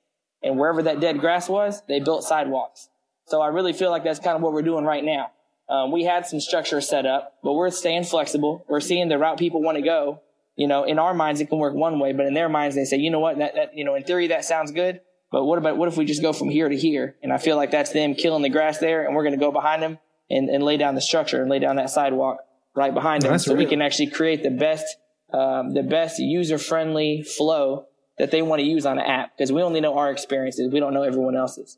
And 0.41 0.57
wherever 0.57 0.83
that 0.83 0.99
dead 0.99 1.19
grass 1.19 1.49
was, 1.49 1.81
they 1.87 1.99
built 1.99 2.23
sidewalks. 2.23 2.89
So 3.27 3.41
I 3.41 3.47
really 3.47 3.73
feel 3.73 3.91
like 3.91 4.03
that's 4.03 4.19
kind 4.19 4.35
of 4.35 4.41
what 4.41 4.53
we're 4.53 4.61
doing 4.61 4.85
right 4.85 5.03
now. 5.03 5.31
Um, 5.69 5.91
we 5.91 6.03
had 6.03 6.25
some 6.25 6.39
structure 6.39 6.81
set 6.81 7.05
up, 7.05 7.35
but 7.43 7.53
we're 7.53 7.69
staying 7.69 8.05
flexible. 8.05 8.65
We're 8.67 8.79
seeing 8.79 9.07
the 9.07 9.19
route 9.19 9.37
people 9.37 9.61
want 9.61 9.77
to 9.77 9.83
go. 9.83 10.21
You 10.59 10.67
know, 10.67 10.83
in 10.83 10.99
our 10.99 11.13
minds, 11.13 11.39
it 11.39 11.47
can 11.47 11.57
work 11.57 11.73
one 11.73 11.99
way, 11.99 12.11
but 12.11 12.25
in 12.25 12.33
their 12.33 12.49
minds, 12.49 12.75
they 12.75 12.83
say, 12.83 12.97
you 12.97 13.09
know 13.09 13.21
what, 13.21 13.37
that, 13.37 13.55
that, 13.55 13.77
you 13.77 13.85
know, 13.85 13.95
in 13.95 14.03
theory, 14.03 14.27
that 14.27 14.43
sounds 14.43 14.73
good. 14.73 14.99
But 15.31 15.45
what 15.45 15.57
about, 15.57 15.77
what 15.77 15.87
if 15.87 15.95
we 15.95 16.03
just 16.03 16.21
go 16.21 16.33
from 16.33 16.49
here 16.49 16.67
to 16.67 16.75
here? 16.75 17.15
And 17.23 17.31
I 17.31 17.37
feel 17.37 17.55
like 17.55 17.71
that's 17.71 17.93
them 17.93 18.13
killing 18.13 18.41
the 18.41 18.49
grass 18.49 18.77
there 18.77 19.05
and 19.05 19.15
we're 19.15 19.23
going 19.23 19.35
to 19.35 19.39
go 19.39 19.53
behind 19.53 19.81
them 19.81 19.99
and, 20.29 20.49
and 20.49 20.61
lay 20.61 20.75
down 20.75 20.95
the 20.95 21.01
structure 21.01 21.41
and 21.41 21.49
lay 21.49 21.59
down 21.59 21.77
that 21.77 21.91
sidewalk 21.91 22.39
right 22.75 22.93
behind 22.93 23.21
them. 23.21 23.39
so 23.39 23.53
real. 23.53 23.63
we 23.63 23.69
can 23.69 23.81
actually 23.81 24.09
create 24.09 24.43
the 24.43 24.49
best 24.49 24.97
um, 25.31 25.73
the 25.73 25.83
best 25.83 26.19
user 26.19 26.57
friendly 26.57 27.23
flow 27.23 27.85
that 28.17 28.31
they 28.31 28.41
want 28.41 28.59
to 28.59 28.65
use 28.65 28.85
on 28.85 28.99
an 28.99 29.05
app 29.05 29.37
because 29.37 29.51
we 29.51 29.61
only 29.61 29.79
know 29.79 29.97
our 29.97 30.11
experiences. 30.11 30.73
We 30.73 30.81
don't 30.81 30.93
know 30.93 31.03
everyone 31.03 31.37
else's. 31.37 31.77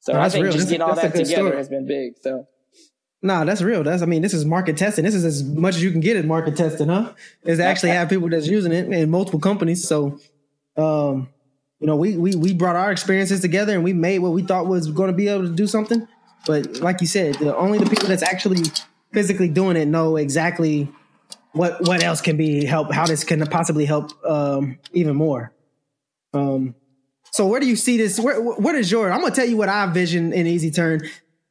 So 0.00 0.14
no, 0.14 0.20
I 0.20 0.30
think 0.30 0.44
real. 0.44 0.52
just 0.52 0.68
getting 0.68 0.82
all 0.82 0.94
that 0.94 1.12
together 1.12 1.26
story. 1.26 1.56
has 1.56 1.68
been 1.68 1.86
big. 1.86 2.14
So. 2.22 2.46
Nah, 3.26 3.42
that's 3.42 3.60
real. 3.60 3.82
That's 3.82 4.02
I 4.02 4.06
mean, 4.06 4.22
this 4.22 4.32
is 4.32 4.44
market 4.44 4.76
testing. 4.76 5.04
This 5.04 5.14
is 5.14 5.24
as 5.24 5.42
much 5.42 5.74
as 5.74 5.82
you 5.82 5.90
can 5.90 6.00
get 6.00 6.16
in 6.16 6.28
market 6.28 6.56
testing, 6.56 6.86
huh? 6.86 7.12
Is 7.42 7.58
actually 7.58 7.90
have 7.90 8.08
people 8.08 8.28
that's 8.28 8.46
using 8.46 8.70
it 8.70 8.88
in 8.88 9.10
multiple 9.10 9.40
companies. 9.40 9.86
So, 9.86 10.20
um, 10.76 11.28
you 11.80 11.88
know, 11.88 11.96
we 11.96 12.16
we 12.16 12.36
we 12.36 12.54
brought 12.54 12.76
our 12.76 12.92
experiences 12.92 13.40
together 13.40 13.74
and 13.74 13.82
we 13.82 13.92
made 13.92 14.20
what 14.20 14.32
we 14.32 14.42
thought 14.42 14.68
was 14.68 14.92
going 14.92 15.10
to 15.10 15.16
be 15.16 15.26
able 15.26 15.42
to 15.42 15.50
do 15.50 15.66
something. 15.66 16.06
But 16.46 16.78
like 16.80 17.00
you 17.00 17.08
said, 17.08 17.34
the, 17.34 17.56
only 17.56 17.78
the 17.78 17.90
people 17.90 18.06
that's 18.06 18.22
actually 18.22 18.62
physically 19.12 19.48
doing 19.48 19.76
it 19.76 19.86
know 19.86 20.16
exactly 20.16 20.88
what 21.50 21.80
what 21.82 22.04
else 22.04 22.20
can 22.20 22.36
be 22.36 22.64
help? 22.64 22.92
How 22.92 23.06
this 23.06 23.24
can 23.24 23.44
possibly 23.48 23.86
help 23.86 24.12
um, 24.24 24.78
even 24.92 25.16
more? 25.16 25.52
Um, 26.32 26.76
so 27.32 27.48
where 27.48 27.58
do 27.58 27.66
you 27.66 27.74
see 27.74 27.96
this? 27.96 28.20
Where 28.20 28.40
what 28.40 28.76
is 28.76 28.88
your? 28.88 29.10
I'm 29.10 29.20
gonna 29.20 29.34
tell 29.34 29.48
you 29.48 29.56
what 29.56 29.68
I 29.68 29.84
vision 29.86 30.32
in 30.32 30.46
Easy 30.46 30.70
Turn, 30.70 31.00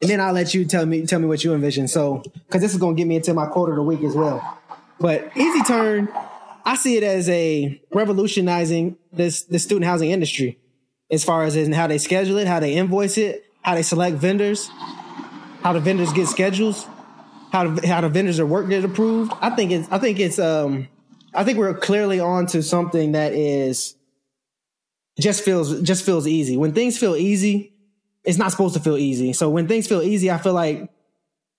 and 0.01 0.10
then 0.10 0.21
I'll 0.21 0.34
let 0.34 0.53
you 0.53 0.65
tell 0.65 0.86
me 0.86 1.05
tell 1.05 1.19
me 1.19 1.27
what 1.27 1.43
you 1.43 1.53
envision. 1.53 1.88
So 1.88 2.23
because 2.47 2.62
this 2.62 2.73
is 2.73 2.79
gonna 2.79 2.95
get 2.95 3.08
me 3.08 3.15
into 3.17 3.34
my 3.34 3.45
quote 3.47 3.69
of 3.69 3.75
the 3.75 3.84
week 3.84 4.03
as 4.03 4.15
well. 4.15 4.60
But 4.99 5.31
Easy 5.36 5.62
Turn, 5.63 6.10
I 6.65 6.75
see 6.75 6.97
it 6.97 7.03
as 7.03 7.29
a 7.29 7.81
revolutionizing 7.93 8.97
this 9.12 9.43
the 9.43 9.60
student 9.60 9.86
housing 9.86 10.12
industry 10.12 10.60
as 11.12 11.23
far 11.23 11.43
as 11.43 11.55
in 11.55 11.71
how 11.71 11.88
they 11.88 11.97
schedule 11.97 12.38
it, 12.38 12.47
how 12.47 12.60
they 12.60 12.73
invoice 12.73 13.17
it, 13.17 13.45
how 13.62 13.75
they 13.75 13.84
select 13.84 14.17
vendors, 14.17 14.69
how 15.62 15.73
the 15.73 15.79
vendors 15.79 16.12
get 16.13 16.27
schedules 16.27 16.88
how 17.55 17.69
the, 17.69 17.88
how 17.88 18.01
the 18.01 18.10
vendors 18.10 18.39
are 18.39 18.45
work 18.45 18.67
get 18.67 18.84
approved. 18.84 19.31
I 19.41 19.49
think 19.51 19.71
it's 19.71 19.89
I 19.89 19.97
think 19.97 20.19
it's 20.19 20.39
um 20.39 20.88
I 21.34 21.43
think 21.43 21.58
we're 21.58 21.73
clearly 21.73 22.19
on 22.19 22.47
to 22.47 22.62
something 22.62 23.13
that 23.13 23.34
is 23.34 23.95
just 25.19 25.43
feels 25.43 25.81
just 25.81 26.05
feels 26.05 26.27
easy. 26.27 26.58
When 26.58 26.73
things 26.73 26.97
feel 26.97 27.15
easy, 27.15 27.73
it's 28.25 28.38
not 28.38 28.51
supposed 28.51 28.73
to 28.75 28.79
feel 28.79 28.97
easy. 28.97 29.33
So 29.33 29.49
when 29.49 29.67
things 29.67 29.88
feel 29.88 30.01
easy, 30.01 30.31
I 30.31 30.38
feel 30.38 30.53
like 30.53 30.89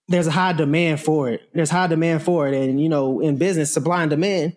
there's 0.09 0.27
a 0.27 0.33
high 0.33 0.53
demand 0.53 1.01
for 1.01 1.29
it. 1.29 1.49
There's 1.53 1.71
high 1.71 1.87
demand 1.87 2.23
for 2.23 2.49
it, 2.49 2.55
and 2.55 2.81
you 2.81 2.89
know, 2.89 3.21
in 3.21 3.37
business, 3.37 3.73
supply 3.73 4.03
and 4.03 4.11
demand. 4.11 4.57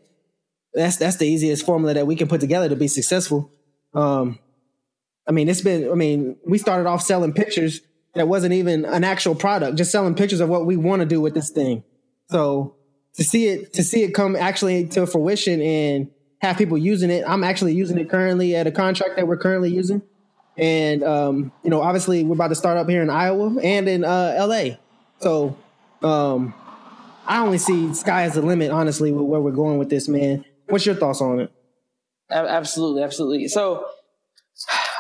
That's 0.74 0.98
that's 0.98 1.18
the 1.18 1.28
easiest 1.28 1.66
formula 1.66 1.96
that 1.96 2.08
we 2.08 2.16
can 2.16 2.28
put 2.28 2.42
together 2.42 2.70
to 2.70 2.76
be 2.76 2.88
successful. 2.88 3.52
Um, 3.94 4.40
I 5.28 5.32
mean, 5.32 5.50
it's 5.50 5.62
been. 5.62 5.92
I 5.92 5.96
mean, 5.96 6.38
we 6.46 6.58
started 6.58 6.88
off 6.88 7.02
selling 7.02 7.34
pictures 7.34 7.82
that 8.16 8.28
wasn't 8.28 8.54
even 8.54 8.86
an 8.86 9.04
actual 9.04 9.36
product, 9.36 9.78
just 9.78 9.92
selling 9.92 10.16
pictures 10.16 10.40
of 10.40 10.50
what 10.50 10.66
we 10.66 10.78
want 10.78 11.02
to 11.02 11.06
do 11.06 11.22
with 11.22 11.34
this 11.34 11.50
thing. 11.50 11.84
So 12.30 12.76
to 13.16 13.24
see 13.24 13.48
it, 13.48 13.74
to 13.74 13.84
see 13.84 14.04
it 14.04 14.14
come 14.14 14.36
actually 14.36 14.88
to 14.90 15.06
fruition 15.08 15.62
and 15.62 16.12
have 16.42 16.58
people 16.58 16.78
using 16.78 17.10
it, 17.10 17.24
I'm 17.28 17.44
actually 17.44 17.74
using 17.74 17.98
it 17.98 18.10
currently 18.10 18.56
at 18.56 18.68
a 18.68 18.72
contract 18.72 19.16
that 19.16 19.28
we're 19.28 19.38
currently 19.38 19.72
using. 19.72 20.02
And, 20.60 21.04
um, 21.04 21.52
you 21.64 21.70
know, 21.70 21.82
obviously 21.82 22.24
we're 22.24 22.36
about 22.36 22.50
to 22.50 22.56
start 22.56 22.78
up 22.78 22.90
here 22.90 23.02
in 23.02 23.10
Iowa 23.10 23.60
and 23.62 23.88
in, 23.88 24.04
uh, 24.04 24.36
LA. 24.40 24.78
So, 25.20 25.58
um, 26.02 26.54
I 27.26 27.42
only 27.42 27.58
see 27.60 27.94
sky 27.94 28.24
as 28.24 28.34
the 28.34 28.42
limit, 28.42 28.72
honestly, 28.72 29.12
with 29.12 29.26
where 29.26 29.40
we're 29.40 29.52
going 29.52 29.78
with 29.78 29.90
this, 29.90 30.08
man. 30.08 30.46
What's 30.68 30.86
your 30.86 30.96
thoughts 30.96 31.22
on 31.22 31.40
it? 31.40 31.52
Absolutely. 32.32 33.04
Absolutely. 33.04 33.48
So, 33.48 33.86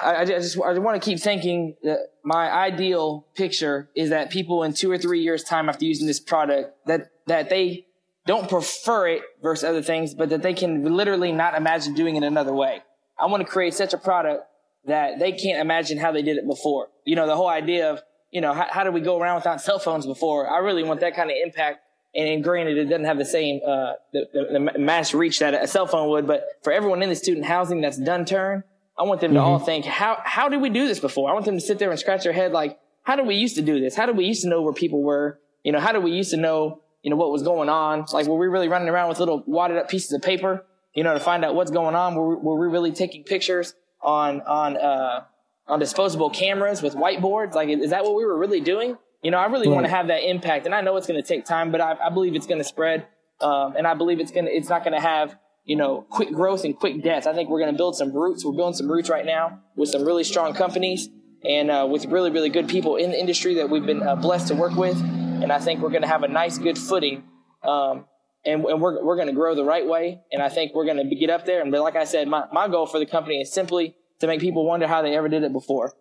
I, 0.01 0.17
I 0.17 0.25
just 0.25 0.59
I 0.59 0.77
want 0.79 1.01
to 1.01 1.09
keep 1.09 1.19
thinking 1.19 1.75
that 1.83 1.99
my 2.23 2.49
ideal 2.49 3.27
picture 3.35 3.89
is 3.95 4.09
that 4.11 4.29
people 4.29 4.63
in 4.63 4.73
two 4.73 4.91
or 4.91 4.97
three 4.97 5.21
years 5.21 5.43
time 5.43 5.69
after 5.69 5.85
using 5.85 6.07
this 6.07 6.19
product 6.19 6.73
that 6.85 7.11
that 7.27 7.49
they 7.49 7.85
don't 8.25 8.49
prefer 8.49 9.07
it 9.07 9.23
versus 9.41 9.63
other 9.63 9.81
things, 9.81 10.13
but 10.13 10.29
that 10.29 10.41
they 10.41 10.53
can 10.53 10.95
literally 10.95 11.31
not 11.31 11.55
imagine 11.55 11.93
doing 11.93 12.15
it 12.15 12.23
another 12.23 12.53
way. 12.53 12.81
I 13.17 13.25
want 13.25 13.41
to 13.41 13.51
create 13.51 13.73
such 13.73 13.93
a 13.93 13.97
product 13.97 14.45
that 14.89 15.19
they 15.19 15.31
can't 15.31 15.59
imagine 15.59 15.97
how 15.97 16.11
they 16.11 16.21
did 16.21 16.37
it 16.37 16.47
before. 16.47 16.89
You 17.05 17.15
know, 17.15 17.25
the 17.25 17.35
whole 17.35 17.49
idea 17.49 17.91
of 17.91 18.01
you 18.31 18.41
know, 18.41 18.53
how, 18.53 18.67
how 18.69 18.83
did 18.83 18.93
we 18.93 19.01
go 19.01 19.19
around 19.19 19.35
without 19.35 19.61
cell 19.67 19.79
phones 19.79 20.05
before? 20.05 20.49
I 20.49 20.59
really 20.59 20.83
want 20.83 21.01
that 21.01 21.15
kind 21.15 21.29
of 21.29 21.37
impact. 21.41 21.79
And 22.15 22.43
granted, 22.43 22.77
it 22.77 22.85
doesn't 22.85 23.05
have 23.05 23.19
the 23.19 23.25
same 23.25 23.61
uh, 23.65 23.93
the, 24.13 24.27
the, 24.33 24.71
the, 24.73 24.79
mass 24.79 25.13
reach 25.13 25.39
that 25.39 25.53
a 25.53 25.67
cell 25.67 25.85
phone 25.85 26.09
would. 26.09 26.25
But 26.25 26.43
for 26.63 26.73
everyone 26.73 27.03
in 27.03 27.09
the 27.09 27.15
student 27.15 27.45
housing 27.45 27.81
that's 27.81 27.97
done 27.97 28.25
turn, 28.25 28.63
I 28.97 29.03
want 29.03 29.21
them 29.21 29.33
to 29.33 29.39
mm-hmm. 29.39 29.47
all 29.47 29.59
think, 29.59 29.85
how 29.85 30.17
how 30.23 30.49
did 30.49 30.59
we 30.59 30.69
do 30.69 30.87
this 30.87 30.99
before? 30.99 31.29
I 31.29 31.33
want 31.33 31.45
them 31.45 31.55
to 31.55 31.61
sit 31.61 31.77
there 31.77 31.91
and 31.91 31.99
scratch 31.99 32.23
their 32.23 32.33
head 32.33 32.51
like, 32.51 32.79
how 33.03 33.15
did 33.15 33.27
we 33.27 33.35
used 33.35 33.55
to 33.55 33.61
do 33.61 33.79
this? 33.79 33.95
How 33.95 34.07
did 34.07 34.17
we 34.17 34.25
used 34.25 34.41
to 34.41 34.49
know 34.49 34.63
where 34.63 34.73
people 34.73 35.03
were? 35.03 35.39
You 35.63 35.71
know, 35.71 35.79
how 35.79 35.91
did 35.91 36.03
we 36.03 36.11
used 36.11 36.31
to 36.31 36.37
know, 36.37 36.81
you 37.03 37.11
know, 37.11 37.15
what 37.15 37.31
was 37.31 37.43
going 37.43 37.69
on? 37.69 38.05
Like, 38.11 38.25
were 38.25 38.37
we 38.37 38.47
really 38.47 38.69
running 38.69 38.89
around 38.89 39.09
with 39.09 39.19
little 39.19 39.43
wadded 39.45 39.77
up 39.77 39.87
pieces 39.87 40.11
of 40.11 40.23
paper, 40.23 40.65
you 40.95 41.03
know, 41.03 41.13
to 41.13 41.19
find 41.19 41.45
out 41.45 41.53
what's 41.53 41.71
going 41.71 41.93
on? 41.93 42.15
Were, 42.15 42.37
were 42.37 42.59
we 42.59 42.67
really 42.67 42.91
taking 42.91 43.23
pictures 43.23 43.75
on 44.01 44.41
on 44.41 44.77
uh, 44.77 45.23
on 45.67 45.79
disposable 45.79 46.29
cameras 46.29 46.81
with 46.81 46.95
whiteboards? 46.95 47.53
Like, 47.53 47.69
is 47.69 47.91
that 47.91 48.03
what 48.03 48.15
we 48.15 48.25
were 48.25 48.37
really 48.37 48.61
doing? 48.61 48.97
You 49.23 49.31
know, 49.31 49.37
I 49.37 49.47
really 49.47 49.67
right. 49.67 49.75
want 49.75 49.85
to 49.85 49.91
have 49.91 50.07
that 50.07 50.27
impact, 50.27 50.65
and 50.65 50.73
I 50.73 50.81
know 50.81 50.95
it's 50.97 51.07
going 51.07 51.21
to 51.21 51.27
take 51.27 51.45
time, 51.45 51.71
but 51.71 51.81
I, 51.81 51.95
I 52.05 52.09
believe 52.09 52.35
it's 52.35 52.47
going 52.47 52.59
to 52.59 52.67
spread, 52.67 53.05
um, 53.41 53.75
and 53.77 53.85
I 53.85 53.93
believe 53.93 54.19
it's 54.19 54.31
going 54.31 54.45
to 54.45 54.51
it's 54.51 54.69
not 54.69 54.83
going 54.83 54.93
to 54.93 55.01
have 55.01 55.35
you 55.65 55.75
know 55.75 56.05
quick 56.09 56.31
growth 56.31 56.63
and 56.63 56.75
quick 56.75 57.03
death. 57.03 57.27
I 57.27 57.33
think 57.33 57.49
we're 57.49 57.59
going 57.59 57.71
to 57.71 57.77
build 57.77 57.95
some 57.95 58.13
roots. 58.13 58.45
We're 58.45 58.53
building 58.53 58.75
some 58.75 58.89
roots 58.89 59.09
right 59.09 59.25
now 59.25 59.59
with 59.75 59.89
some 59.89 60.05
really 60.05 60.23
strong 60.23 60.53
companies 60.53 61.09
and 61.43 61.69
uh, 61.69 61.87
with 61.89 62.05
really 62.05 62.31
really 62.31 62.49
good 62.49 62.69
people 62.69 62.95
in 62.95 63.11
the 63.11 63.19
industry 63.19 63.55
that 63.55 63.69
we've 63.69 63.85
been 63.85 64.03
uh, 64.03 64.15
blessed 64.15 64.47
to 64.49 64.55
work 64.55 64.75
with, 64.75 64.97
and 65.01 65.51
I 65.51 65.59
think 65.59 65.81
we're 65.81 65.89
going 65.89 66.03
to 66.03 66.07
have 66.07 66.23
a 66.23 66.29
nice 66.29 66.57
good 66.57 66.77
footing. 66.77 67.23
Um, 67.63 68.05
and, 68.45 68.63
and, 68.65 68.81
we're, 68.81 69.03
we're 69.03 69.15
going 69.15 69.27
to 69.27 69.33
grow 69.33 69.55
the 69.55 69.63
right 69.63 69.85
way. 69.85 70.21
And 70.31 70.41
I 70.41 70.49
think 70.49 70.73
we're 70.73 70.85
going 70.85 71.09
to 71.09 71.15
get 71.15 71.29
up 71.29 71.45
there. 71.45 71.61
And 71.61 71.71
like 71.71 71.95
I 71.95 72.05
said, 72.05 72.27
my, 72.27 72.45
my 72.51 72.67
goal 72.67 72.85
for 72.85 72.99
the 72.99 73.05
company 73.05 73.41
is 73.41 73.51
simply 73.51 73.95
to 74.19 74.27
make 74.27 74.39
people 74.39 74.65
wonder 74.65 74.87
how 74.87 75.01
they 75.01 75.15
ever 75.15 75.29
did 75.29 75.43
it 75.43 75.53
before. 75.53 75.93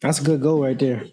That's 0.00 0.20
a 0.20 0.24
good 0.24 0.40
goal 0.40 0.62
right 0.62 0.78
there. 0.78 1.06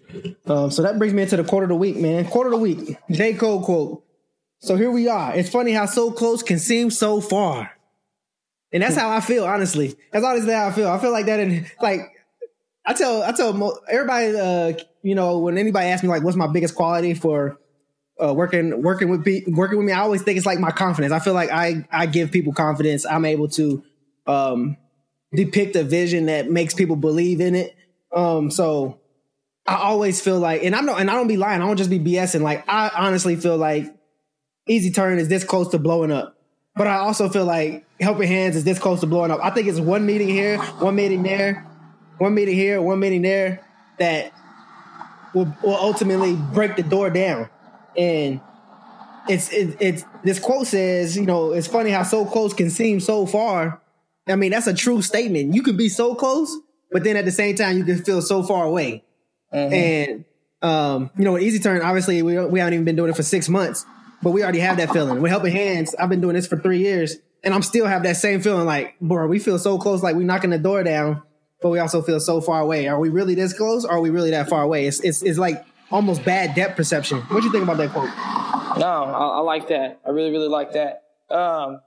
Um, 0.46 0.70
so 0.70 0.84
that 0.84 1.00
brings 1.00 1.14
me 1.14 1.24
into 1.24 1.38
the 1.38 1.44
quote 1.44 1.64
of 1.64 1.70
the 1.70 1.76
week, 1.76 1.98
man. 1.98 2.26
Quote 2.26 2.46
of 2.46 2.52
the 2.52 2.58
week, 2.58 2.98
J. 3.10 3.34
Cole 3.34 3.64
quote. 3.64 4.04
So 4.60 4.76
here 4.76 4.92
we 4.92 5.08
are. 5.08 5.36
It's 5.36 5.50
funny 5.50 5.72
how 5.72 5.86
so 5.86 6.12
close 6.12 6.44
can 6.44 6.60
seem 6.60 6.92
so 6.92 7.20
far. 7.20 7.72
And 8.72 8.84
that's 8.84 8.96
how 8.96 9.10
I 9.10 9.22
feel, 9.22 9.46
honestly. 9.46 9.96
That's 10.12 10.26
honestly 10.26 10.54
how 10.54 10.68
I 10.68 10.72
feel. 10.72 10.90
I 10.90 11.00
feel 11.00 11.12
like 11.12 11.26
that 11.28 11.40
in, 11.40 11.66
like, 11.82 12.02
I 12.86 12.94
tell, 12.94 13.24
I 13.24 13.32
tell 13.32 13.80
everybody, 13.90 14.38
uh, 14.38 14.74
you 15.02 15.16
know, 15.16 15.40
when 15.40 15.58
anybody 15.58 15.88
asks 15.88 16.04
me, 16.04 16.10
like, 16.10 16.24
what's 16.24 16.38
my 16.38 16.48
biggest 16.48 16.76
quality 16.76 17.14
for, 17.14 17.58
uh, 18.24 18.34
working, 18.34 18.82
working 18.82 19.10
with, 19.10 19.24
be, 19.24 19.44
working 19.48 19.78
with 19.78 19.88
me, 19.88 19.94
I 19.94 20.00
always 20.00 20.22
think 20.22 20.38
it's 20.38 20.46
like 20.46 20.60
my 20.60 20.72
confidence. 20.72 21.14
I 21.14 21.20
feel 21.20 21.34
like 21.34 21.52
I, 21.52 21.88
I 21.92 22.06
give 22.06 22.32
people 22.32 22.54
confidence. 22.54 23.06
I'm 23.06 23.26
able 23.26 23.50
to, 23.50 23.84
um, 24.28 24.78
depict 25.36 25.76
a 25.76 25.84
vision 25.84 26.28
that 26.28 26.50
makes 26.50 26.74
people 26.74 26.96
believe 26.96 27.42
in 27.42 27.56
it. 27.56 27.76
Um, 28.16 28.50
so 28.50 29.00
I 29.68 29.76
always 29.76 30.22
feel 30.22 30.40
like, 30.40 30.64
and 30.64 30.76
I'm 30.76 30.86
not, 30.86 31.00
and 31.00 31.10
I 31.10 31.16
don't 31.16 31.28
be 31.28 31.38
lying. 31.38 31.62
I 31.62 31.68
don't 31.68 31.78
just 31.78 31.90
be 31.90 32.00
BSing. 32.00 32.42
Like 32.42 32.64
I 32.68 32.90
honestly 32.96 33.36
feel 33.36 33.58
like 33.58 33.94
Easy 34.68 34.92
Turn 34.92 35.20
is 35.20 35.28
this 35.28 35.44
close 35.44 35.70
to 35.70 35.80
blowing 35.80 36.12
up, 36.12 36.38
but 36.76 36.88
I 36.88 36.98
also 36.98 37.30
feel 37.30 37.46
like 37.46 37.86
Helping 38.00 38.28
Hands 38.28 38.56
is 38.56 38.64
this 38.64 38.80
close 38.80 39.02
to 39.02 39.08
blowing 39.08 39.32
up. 39.32 39.40
I 39.44 39.50
think 39.50 39.68
it's 39.68 39.80
one 39.80 40.06
meeting 40.06 40.30
here, 40.30 40.58
one 40.58 40.96
meeting 40.96 41.24
there, 41.24 41.68
one 42.18 42.34
meeting 42.34 42.56
here, 42.56 42.82
one 42.82 43.00
meeting 43.00 43.22
there 43.22 43.66
that 44.00 44.32
will, 45.34 45.54
will 45.64 45.76
ultimately 45.76 46.36
break 46.36 46.76
the 46.76 46.84
door 46.84 47.10
down. 47.10 47.50
And 47.98 48.42
it's, 49.28 49.52
it, 49.52 49.78
it's, 49.80 50.04
this 50.24 50.40
quote 50.40 50.68
says, 50.68 51.16
you 51.18 51.26
know, 51.26 51.52
it's 51.52 51.68
funny 51.68 51.92
how 51.92 52.04
so 52.04 52.26
close 52.26 52.54
can 52.54 52.70
seem 52.70 53.00
so 53.00 53.26
far 53.26 53.82
I 54.28 54.36
mean, 54.36 54.52
that's 54.52 54.68
a 54.68 54.74
true 54.74 55.02
statement. 55.02 55.54
You 55.54 55.62
can 55.62 55.78
be 55.78 55.90
so 55.90 56.16
close, 56.16 56.56
but 56.92 57.04
then 57.04 57.16
at 57.16 57.26
the 57.26 57.32
same 57.32 57.56
time, 57.56 57.78
you 57.78 57.84
can 57.84 58.04
feel 58.04 58.22
so 58.22 58.44
far 58.44 58.66
away. 58.66 59.04
Mm-hmm. 59.54 59.74
And 59.74 60.26
um, 60.62 61.12
you 61.18 61.24
know, 61.24 61.34
with 61.34 61.44
Easy 61.44 61.60
Turn, 61.60 61.82
obviously 61.82 62.22
we 62.22 62.40
we 62.46 62.60
haven't 62.60 62.74
even 62.74 62.86
been 62.86 62.96
doing 62.96 63.12
it 63.12 63.16
for 63.16 63.24
six 63.24 63.48
months, 63.48 63.86
but 64.24 64.32
we 64.32 64.44
already 64.44 64.60
have 64.60 64.78
that 64.78 64.92
feeling. 64.92 65.22
With 65.22 65.32
Helping 65.32 65.52
Hands, 65.52 65.94
I've 65.96 66.10
been 66.10 66.22
doing 66.22 66.36
this 66.36 66.48
for 66.48 66.58
three 66.58 66.80
years, 66.80 67.18
and 67.44 67.54
I'm 67.54 67.62
still 67.62 67.86
have 67.86 68.04
that 68.04 68.18
same 68.18 68.42
feeling. 68.42 68.66
Like, 68.66 69.00
bro, 69.00 69.28
we 69.28 69.38
feel 69.38 69.60
so 69.60 69.78
close, 69.78 70.02
like 70.02 70.16
we're 70.16 70.24
knocking 70.24 70.50
the 70.50 70.58
door 70.58 70.84
down, 70.84 71.22
but 71.62 71.70
we 71.70 71.78
also 71.78 72.02
feel 72.02 72.20
so 72.20 72.42
far 72.42 72.62
away. 72.62 72.88
Are 72.88 73.00
we 73.00 73.10
really 73.10 73.36
this 73.36 73.54
close? 73.54 73.86
Or 73.86 73.92
are 73.92 74.02
we 74.02 74.10
really 74.10 74.32
that 74.32 74.50
far 74.50 74.64
away? 74.64 74.88
It's 74.88 75.02
it's, 75.02 75.22
it's 75.22 75.38
like 75.38 75.64
almost 75.96 76.26
bad 76.26 76.54
depth 76.56 76.76
perception. 76.76 77.20
What 77.22 77.40
do 77.40 77.46
you 77.46 77.52
think 77.52 77.64
about 77.64 77.78
that 77.78 77.92
quote? 77.92 78.10
No, 78.78 78.86
I, 78.86 79.38
I 79.38 79.40
like 79.40 79.70
that. 79.70 80.02
I 80.06 80.10
really 80.10 80.32
really 80.32 80.50
like 80.50 80.74
that. 80.74 81.04
Um, 81.30 81.80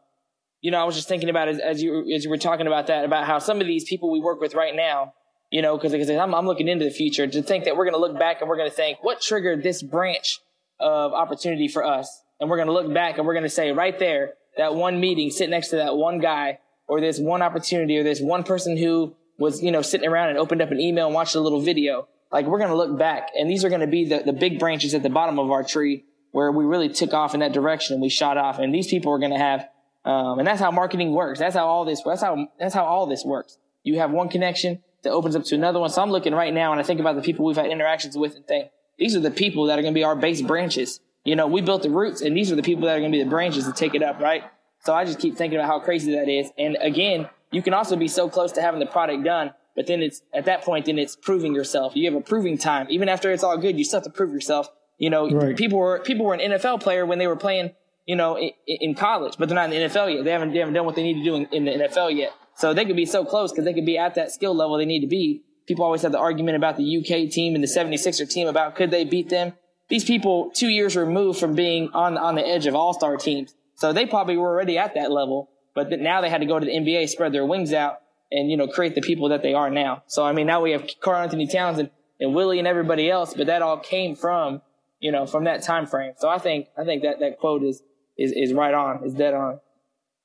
you 0.60 0.70
know, 0.70 0.80
I 0.80 0.84
was 0.84 0.96
just 0.96 1.08
thinking 1.08 1.28
about 1.28 1.48
as, 1.48 1.58
as 1.58 1.82
you 1.82 2.10
as 2.12 2.24
you 2.24 2.30
were 2.30 2.38
talking 2.38 2.66
about 2.66 2.86
that 2.88 3.04
about 3.04 3.26
how 3.26 3.38
some 3.38 3.60
of 3.60 3.66
these 3.66 3.84
people 3.84 4.10
we 4.10 4.20
work 4.20 4.40
with 4.40 4.54
right 4.54 4.74
now, 4.74 5.12
you 5.50 5.62
know, 5.62 5.76
because 5.76 6.08
I'm, 6.08 6.34
I'm 6.34 6.46
looking 6.46 6.68
into 6.68 6.84
the 6.84 6.90
future 6.90 7.26
to 7.26 7.42
think 7.42 7.64
that 7.64 7.76
we're 7.76 7.84
going 7.84 7.94
to 7.94 8.00
look 8.00 8.18
back 8.18 8.40
and 8.40 8.48
we're 8.48 8.56
going 8.56 8.70
to 8.70 8.74
think 8.74 9.04
what 9.04 9.20
triggered 9.20 9.62
this 9.62 9.82
branch 9.82 10.40
of 10.80 11.12
opportunity 11.12 11.68
for 11.68 11.84
us, 11.84 12.22
and 12.40 12.48
we're 12.48 12.56
going 12.56 12.68
to 12.68 12.72
look 12.72 12.92
back 12.92 13.18
and 13.18 13.26
we're 13.26 13.34
going 13.34 13.44
to 13.44 13.50
say 13.50 13.70
right 13.72 13.98
there 13.98 14.34
that 14.56 14.74
one 14.74 15.00
meeting, 15.00 15.30
sit 15.30 15.50
next 15.50 15.68
to 15.68 15.76
that 15.76 15.96
one 15.96 16.18
guy, 16.18 16.58
or 16.88 17.00
this 17.00 17.18
one 17.18 17.42
opportunity, 17.42 17.98
or 17.98 18.02
this 18.02 18.20
one 18.20 18.42
person 18.42 18.76
who 18.76 19.14
was 19.38 19.62
you 19.62 19.70
know 19.70 19.82
sitting 19.82 20.08
around 20.08 20.30
and 20.30 20.38
opened 20.38 20.62
up 20.62 20.70
an 20.70 20.80
email 20.80 21.06
and 21.06 21.14
watched 21.14 21.34
a 21.34 21.40
little 21.40 21.60
video. 21.60 22.08
Like 22.30 22.46
we're 22.46 22.58
going 22.58 22.70
to 22.70 22.76
look 22.76 22.98
back, 22.98 23.30
and 23.38 23.50
these 23.50 23.64
are 23.64 23.68
going 23.68 23.80
to 23.80 23.86
be 23.86 24.04
the 24.04 24.22
the 24.24 24.32
big 24.32 24.58
branches 24.58 24.94
at 24.94 25.02
the 25.02 25.10
bottom 25.10 25.38
of 25.38 25.50
our 25.50 25.64
tree 25.64 26.04
where 26.32 26.52
we 26.52 26.64
really 26.64 26.90
took 26.90 27.14
off 27.14 27.32
in 27.32 27.40
that 27.40 27.52
direction 27.52 27.94
and 27.94 28.02
we 28.02 28.08
shot 28.08 28.36
off, 28.36 28.58
and 28.58 28.74
these 28.74 28.86
people 28.86 29.12
are 29.12 29.18
going 29.18 29.32
to 29.32 29.38
have 29.38 29.68
um, 30.08 30.38
and 30.38 30.48
that's 30.48 30.60
how 30.60 30.70
marketing 30.70 31.12
works. 31.12 31.38
That's 31.38 31.54
how 31.54 31.66
all 31.66 31.84
this, 31.84 32.02
that's 32.02 32.22
how, 32.22 32.48
that's 32.58 32.74
how 32.74 32.84
all 32.84 33.06
this 33.06 33.24
works. 33.26 33.58
You 33.82 33.98
have 33.98 34.10
one 34.10 34.30
connection 34.30 34.82
that 35.02 35.10
opens 35.10 35.36
up 35.36 35.44
to 35.44 35.54
another 35.54 35.80
one. 35.80 35.90
So 35.90 36.00
I'm 36.00 36.10
looking 36.10 36.34
right 36.34 36.52
now 36.52 36.72
and 36.72 36.80
I 36.80 36.84
think 36.84 36.98
about 36.98 37.14
the 37.14 37.20
people 37.20 37.44
we've 37.44 37.56
had 37.56 37.66
interactions 37.66 38.16
with 38.16 38.34
and 38.34 38.46
think, 38.46 38.70
these 38.98 39.14
are 39.14 39.20
the 39.20 39.30
people 39.30 39.66
that 39.66 39.78
are 39.78 39.82
going 39.82 39.92
to 39.92 39.98
be 39.98 40.04
our 40.04 40.16
base 40.16 40.40
branches. 40.40 41.00
You 41.24 41.36
know, 41.36 41.46
we 41.46 41.60
built 41.60 41.82
the 41.82 41.90
roots 41.90 42.22
and 42.22 42.34
these 42.34 42.50
are 42.50 42.56
the 42.56 42.62
people 42.62 42.86
that 42.86 42.96
are 42.96 43.00
going 43.00 43.12
to 43.12 43.18
be 43.18 43.22
the 43.22 43.28
branches 43.28 43.66
to 43.66 43.72
take 43.72 43.94
it 43.94 44.02
up, 44.02 44.18
right? 44.18 44.44
So 44.84 44.94
I 44.94 45.04
just 45.04 45.18
keep 45.18 45.36
thinking 45.36 45.58
about 45.58 45.68
how 45.68 45.80
crazy 45.80 46.12
that 46.12 46.28
is. 46.28 46.50
And 46.56 46.78
again, 46.80 47.28
you 47.50 47.60
can 47.60 47.74
also 47.74 47.94
be 47.94 48.08
so 48.08 48.30
close 48.30 48.52
to 48.52 48.62
having 48.62 48.80
the 48.80 48.86
product 48.86 49.24
done, 49.24 49.52
but 49.78 49.86
then 49.86 50.02
it's 50.02 50.22
at 50.34 50.46
that 50.46 50.62
point, 50.62 50.86
then 50.86 50.98
it's 50.98 51.14
proving 51.14 51.54
yourself. 51.54 51.94
You 51.94 52.10
have 52.10 52.20
a 52.20 52.20
proving 52.20 52.58
time. 52.58 52.88
Even 52.90 53.08
after 53.08 53.30
it's 53.30 53.44
all 53.44 53.56
good, 53.56 53.78
you 53.78 53.84
still 53.84 54.00
have 54.00 54.04
to 54.06 54.10
prove 54.10 54.32
yourself. 54.32 54.68
You 54.98 55.08
know, 55.08 55.30
right. 55.30 55.56
people 55.56 55.78
were, 55.78 56.00
people 56.00 56.26
were 56.26 56.34
an 56.34 56.40
NFL 56.40 56.82
player 56.82 57.06
when 57.06 57.20
they 57.20 57.28
were 57.28 57.36
playing 57.36 57.70
you 58.04 58.16
know, 58.16 58.36
in, 58.36 58.50
in, 58.66 58.94
college, 58.96 59.34
but 59.38 59.48
they're 59.48 59.54
not 59.54 59.72
in 59.72 59.80
the 59.80 59.88
NFL 59.88 60.12
yet. 60.12 60.24
They 60.24 60.32
haven't, 60.32 60.52
they 60.52 60.58
haven't 60.58 60.74
done 60.74 60.84
what 60.84 60.96
they 60.96 61.04
need 61.04 61.22
to 61.22 61.22
do 61.22 61.36
in, 61.36 61.46
in 61.52 61.64
the 61.64 61.86
NFL 61.86 62.16
yet. 62.16 62.32
So 62.56 62.74
they 62.74 62.84
could 62.86 62.96
be 62.96 63.06
so 63.06 63.24
close 63.24 63.52
because 63.52 63.66
they 63.66 63.72
could 63.72 63.86
be 63.86 63.96
at 63.96 64.16
that 64.16 64.32
skill 64.32 64.52
level 64.52 64.78
they 64.78 64.84
need 64.84 65.02
to 65.02 65.06
be. 65.06 65.44
People 65.68 65.84
always 65.84 66.02
have 66.02 66.10
the 66.10 66.18
argument 66.18 66.56
about 66.56 66.76
the 66.76 66.98
UK 66.98 67.30
team 67.30 67.54
and 67.54 67.62
the 67.62 67.68
76er 67.68 68.28
team 68.28 68.48
about 68.48 68.74
could 68.74 68.90
they 68.90 69.04
beat 69.04 69.28
them. 69.28 69.52
These 69.88 70.04
people 70.04 70.50
two 70.54 70.70
years 70.70 70.96
removed 70.96 71.38
from 71.38 71.54
being 71.54 71.90
on, 71.94 72.18
on 72.18 72.34
the 72.34 72.44
edge 72.44 72.66
of 72.66 72.74
all-star 72.74 73.16
teams. 73.16 73.54
So 73.76 73.92
they 73.92 74.06
probably 74.06 74.36
were 74.36 74.48
already 74.48 74.76
at 74.76 74.94
that 74.94 75.12
level, 75.12 75.50
but 75.72 75.88
now 76.00 76.20
they 76.20 76.30
had 76.30 76.40
to 76.40 76.46
go 76.46 76.58
to 76.58 76.66
the 76.66 76.72
NBA, 76.72 77.10
spread 77.10 77.32
their 77.32 77.46
wings 77.46 77.72
out 77.72 78.00
and, 78.30 78.50
you 78.50 78.56
know, 78.56 78.68
create 78.68 78.94
the 78.94 79.00
people 79.00 79.28
that 79.30 79.42
they 79.42 79.54
are 79.54 79.70
now. 79.70 80.02
So, 80.06 80.24
I 80.24 80.32
mean, 80.32 80.46
now 80.46 80.60
we 80.60 80.72
have 80.72 80.86
Karl-Anthony 81.00 81.46
Towns 81.46 81.78
and, 81.78 81.90
and 82.20 82.34
Willie 82.34 82.58
and 82.58 82.68
everybody 82.68 83.10
else, 83.10 83.34
but 83.34 83.46
that 83.46 83.62
all 83.62 83.78
came 83.78 84.16
from, 84.16 84.62
you 85.00 85.12
know, 85.12 85.26
from 85.26 85.44
that 85.44 85.62
time 85.62 85.86
frame. 85.86 86.12
So 86.18 86.28
I 86.28 86.38
think, 86.38 86.68
I 86.76 86.84
think 86.84 87.02
that, 87.02 87.20
that 87.20 87.38
quote 87.38 87.62
is, 87.62 87.82
is 88.18 88.32
is 88.32 88.52
right 88.52 88.74
on. 88.74 89.04
Is 89.04 89.14
dead 89.14 89.32
on. 89.32 89.60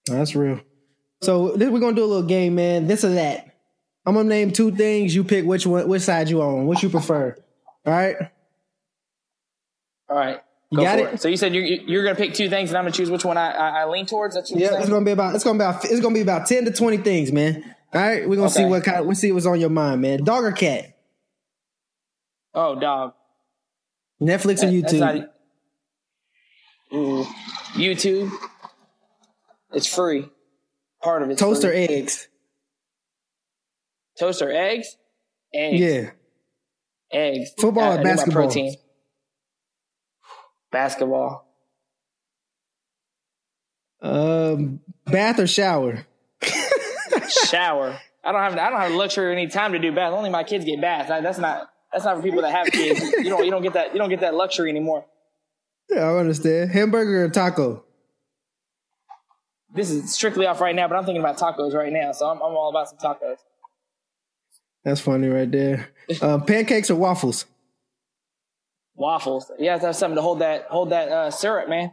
That's 0.07 0.35
real. 0.35 0.59
So 1.21 1.55
this, 1.55 1.69
we're 1.69 1.79
gonna 1.79 1.95
do 1.95 2.03
a 2.03 2.05
little 2.05 2.27
game, 2.27 2.55
man. 2.55 2.87
This 2.87 3.05
or 3.05 3.13
that. 3.13 3.55
I'm 4.03 4.15
gonna 4.15 4.27
name 4.27 4.51
two 4.51 4.71
things. 4.71 5.13
You 5.13 5.23
pick 5.23 5.45
which 5.45 5.67
one, 5.67 5.87
which 5.87 6.01
side 6.01 6.27
you 6.27 6.41
on, 6.41 6.65
which 6.65 6.81
you 6.81 6.89
prefer. 6.89 7.35
All 7.85 7.93
right. 7.93 8.15
All 10.09 10.17
right. 10.17 10.41
You 10.71 10.81
got 10.81 10.97
it? 10.97 11.13
it? 11.13 11.21
So 11.21 11.27
you 11.27 11.37
said 11.37 11.53
you're 11.53 11.63
you're 11.63 12.03
gonna 12.03 12.15
pick 12.15 12.33
two 12.33 12.49
things, 12.49 12.71
and 12.71 12.77
I'm 12.77 12.83
gonna 12.83 12.93
choose 12.93 13.11
which 13.11 13.23
one 13.23 13.37
I, 13.37 13.51
I, 13.51 13.81
I 13.81 13.85
lean 13.85 14.07
towards. 14.07 14.33
That's 14.33 14.51
yeah. 14.51 14.79
It's 14.79 14.89
gonna 14.89 15.05
be 15.05 15.11
about 15.11 15.35
it's 15.35 15.43
gonna 15.43 15.59
be 15.59 15.63
about 15.63 15.85
it's 15.85 16.01
gonna 16.01 16.15
be 16.15 16.21
about 16.21 16.47
ten 16.47 16.65
to 16.65 16.71
twenty 16.71 16.97
things, 16.97 17.31
man. 17.31 17.72
All 17.93 18.01
right. 18.01 18.27
We're 18.27 18.35
gonna 18.35 18.47
okay. 18.47 18.55
see 18.55 18.65
what 18.65 18.83
kind. 18.83 19.05
We'll 19.05 19.15
see 19.15 19.31
what's 19.31 19.45
on 19.45 19.59
your 19.59 19.69
mind, 19.69 20.01
man. 20.01 20.23
Dog 20.23 20.43
or 20.43 20.51
cat? 20.51 20.97
Oh, 22.53 22.79
dog. 22.79 23.13
Netflix 24.21 24.61
that, 24.61 24.67
or 24.67 24.71
YouTube? 24.71 25.29
Mm, 26.91 27.25
YouTube. 27.73 28.31
It's 29.73 29.87
free. 29.87 30.29
Part 31.01 31.23
of 31.23 31.31
it. 31.31 31.37
Toaster 31.37 31.69
free. 31.69 31.85
eggs. 31.85 32.27
Toaster 34.19 34.51
eggs. 34.51 34.95
Eggs. 35.53 35.79
Yeah. 35.79 36.09
Eggs. 37.11 37.51
Football 37.59 37.91
uh, 37.91 37.97
or 37.97 38.03
basketball? 38.03 38.43
Protein. 38.43 38.75
Basketball. 40.71 41.47
Um, 44.01 44.81
bath 45.05 45.39
or 45.39 45.47
shower? 45.47 46.05
shower. 47.49 47.99
I 48.23 48.31
don't 48.31 48.41
have 48.41 48.53
I 48.57 48.69
don't 48.69 48.79
have 48.79 48.91
the 48.91 48.97
luxury 48.97 49.27
or 49.27 49.31
any 49.31 49.47
time 49.47 49.73
to 49.73 49.79
do 49.79 49.91
bath. 49.91 50.13
Only 50.13 50.29
my 50.29 50.43
kids 50.43 50.65
get 50.65 50.79
baths. 50.81 51.09
that's 51.09 51.37
not 51.37 51.69
that's 51.91 52.05
not 52.05 52.17
for 52.17 52.23
people 52.23 52.41
that 52.41 52.51
have 52.51 52.67
kids. 52.67 53.01
You 53.17 53.29
don't 53.29 53.45
you 53.45 53.51
don't 53.51 53.61
get 53.61 53.73
that 53.73 53.93
you 53.93 53.99
don't 53.99 54.09
get 54.09 54.21
that 54.21 54.33
luxury 54.33 54.69
anymore. 54.69 55.05
Yeah, 55.89 56.09
I 56.09 56.17
understand. 56.17 56.71
Hamburger 56.71 57.25
or 57.25 57.29
taco? 57.29 57.83
This 59.73 59.89
is 59.89 60.13
strictly 60.13 60.45
off 60.45 60.61
right 60.61 60.75
now, 60.75 60.87
but 60.87 60.95
I'm 60.95 61.05
thinking 61.05 61.21
about 61.21 61.37
tacos 61.37 61.73
right 61.73 61.91
now, 61.91 62.11
so 62.11 62.27
I'm, 62.27 62.37
I'm 62.37 62.55
all 62.55 62.69
about 62.69 62.89
some 62.89 62.97
tacos. 62.99 63.37
That's 64.83 65.01
funny 65.01 65.27
right 65.27 65.49
there. 65.49 65.89
Uh, 66.21 66.37
pancakes 66.47 66.91
or 66.91 66.95
waffles? 66.95 67.45
Waffles. 68.95 69.51
You 69.57 69.69
have 69.69 69.79
to 69.79 69.87
have 69.87 69.95
something 69.95 70.17
to 70.17 70.21
hold 70.21 70.39
that 70.39 70.65
hold 70.65 70.91
that 70.91 71.09
uh, 71.09 71.31
syrup, 71.31 71.69
man. 71.69 71.91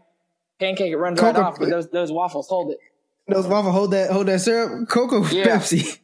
Pancake 0.59 0.93
it 0.93 0.97
runs 0.97 1.21
right 1.23 1.35
off, 1.37 1.59
but 1.59 1.71
those 1.71 1.89
those 1.89 2.13
waffles 2.13 2.49
hold 2.49 2.73
it. 2.73 2.79
Those 3.29 3.47
waffle 3.47 3.71
hold 3.73 3.93
that 3.93 4.11
hold 4.11 4.27
that 4.27 4.41
syrup. 4.41 4.89
Cocoa, 4.89 5.25
Yeah. 5.29 5.47
Pepsi. 5.47 5.99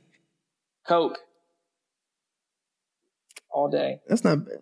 Coke. 0.86 1.18
All 3.50 3.68
day. 3.68 4.00
That's 4.08 4.22
not 4.22 4.44
bad. 4.44 4.58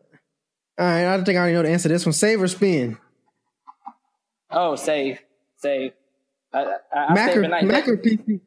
All 0.78 0.86
right, 0.86 1.06
I 1.06 1.16
don't 1.16 1.24
think 1.24 1.36
I 1.36 1.40
already 1.40 1.54
know 1.54 1.62
the 1.62 1.70
answer 1.70 1.88
to 1.88 1.92
this 1.94 2.06
one. 2.06 2.12
Save 2.12 2.42
or 2.42 2.48
spin? 2.48 2.98
Oh, 4.50 4.76
save. 4.76 5.20
Save. 5.56 5.92
I, 6.52 6.62
I, 6.92 6.96
I'm 6.96 7.14
Mac 7.14 7.36
or. 7.36 7.48
Mac 7.48 7.88
or 7.88 7.96
PC? 7.96 8.40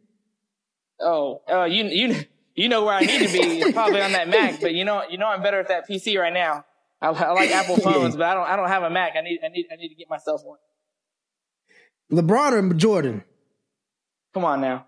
Oh, 0.99 1.41
uh, 1.49 1.65
you 1.65 1.83
you 1.85 2.15
you 2.55 2.69
know 2.69 2.85
where 2.85 2.95
I 2.95 3.01
need 3.01 3.27
to 3.27 3.31
be. 3.31 3.39
It's 3.59 3.71
probably 3.71 4.01
on 4.01 4.13
that 4.13 4.27
Mac, 4.29 4.59
but 4.61 4.73
you 4.73 4.83
know 4.85 5.03
you 5.09 5.17
know 5.17 5.27
I'm 5.27 5.41
better 5.43 5.59
at 5.59 5.67
that 5.67 5.87
PC 5.87 6.19
right 6.19 6.33
now. 6.33 6.65
I, 7.01 7.09
I 7.09 7.31
like 7.33 7.51
Apple 7.51 7.77
phones, 7.83 8.15
but 8.15 8.25
I 8.25 8.33
don't 8.33 8.47
I 8.47 8.55
don't 8.55 8.69
have 8.69 8.83
a 8.83 8.89
Mac. 8.89 9.13
I 9.15 9.21
need 9.21 9.39
I 9.43 9.49
need 9.49 9.67
I 9.71 9.75
need 9.75 9.89
to 9.89 9.95
get 9.95 10.09
myself 10.09 10.41
one. 10.43 10.57
LeBron 12.11 12.71
or 12.71 12.73
Jordan? 12.73 13.23
Come 14.37 14.45
on 14.45 14.61
now. 14.61 14.85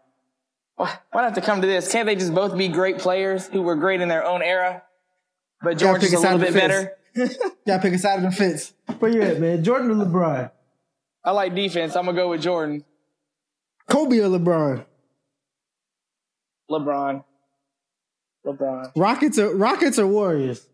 Why 0.75 0.93
why 1.11 1.23
have 1.23 1.33
to 1.33 1.41
come 1.41 1.61
to 1.61 1.65
this? 1.65 1.91
Can't 1.91 2.05
they 2.05 2.13
just 2.15 2.35
both 2.35 2.55
be 2.55 2.67
great 2.67 2.99
players 2.99 3.47
who 3.47 3.63
were 3.63 3.75
great 3.75 3.99
in 3.99 4.07
their 4.07 4.23
own 4.23 4.43
era? 4.43 4.83
But 5.63 5.69
Gotta 5.71 5.79
George 5.79 6.01
pick 6.01 6.07
is 6.09 6.13
a 6.13 6.17
a 6.17 6.21
side 6.21 6.31
little 6.39 6.47
of 6.49 6.53
bit 6.53 6.61
better. 6.61 6.91
fence. 7.15 7.37
Gotta 7.67 7.81
pick 7.81 7.93
a 7.95 7.97
side 7.97 8.17
of 8.23 8.25
the 8.25 8.31
fence. 8.31 8.73
Where 8.99 9.09
you 9.09 9.23
at, 9.23 9.39
man? 9.39 9.63
Jordan 9.63 9.89
or 9.89 10.05
LeBron? 10.05 10.51
I 11.25 11.31
like 11.31 11.55
defense. 11.55 11.95
I'm 11.95 12.05
gonna 12.05 12.15
go 12.15 12.29
with 12.29 12.43
Jordan. 12.43 12.85
Kobe 13.89 14.19
or 14.19 14.27
LeBron? 14.29 14.85
LeBron. 16.69 17.23
LeBron. 18.45 18.91
Rockets 18.95 19.39
or 19.39 19.55
Rockets 19.55 19.97
or 19.97 20.05
Warriors? 20.05 20.67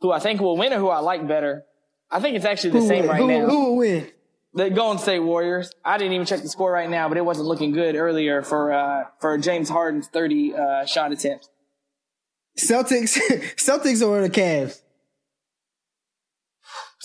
Who 0.00 0.10
I 0.10 0.18
think 0.18 0.40
will 0.40 0.56
win 0.56 0.72
or 0.72 0.78
who 0.78 0.88
I 0.88 0.98
like 0.98 1.28
better. 1.28 1.62
I 2.10 2.18
think 2.18 2.34
it's 2.34 2.44
actually 2.44 2.70
the 2.70 2.80
Who 2.80 2.88
same 2.88 3.02
will- 3.02 3.08
right 3.10 3.20
who, 3.20 3.28
now. 3.28 3.46
Who 3.46 3.64
will 3.66 3.76
win? 3.76 4.10
The 4.54 4.68
Golden 4.70 4.98
State 4.98 5.20
Warriors. 5.20 5.70
I 5.84 5.96
didn't 5.96 6.12
even 6.12 6.26
check 6.26 6.42
the 6.42 6.48
score 6.48 6.70
right 6.70 6.88
now, 6.90 7.08
but 7.08 7.16
it 7.16 7.24
wasn't 7.24 7.46
looking 7.48 7.72
good 7.72 7.94
earlier 7.96 8.42
for 8.42 8.72
uh, 8.72 9.04
for 9.18 9.38
James 9.38 9.68
Harden's 9.68 10.08
30 10.08 10.54
uh, 10.54 10.84
shot 10.86 11.10
attempts. 11.12 11.48
Celtics, 12.58 13.18
Celtics 13.56 14.06
or 14.06 14.20
the 14.20 14.28
Cavs? 14.28 14.82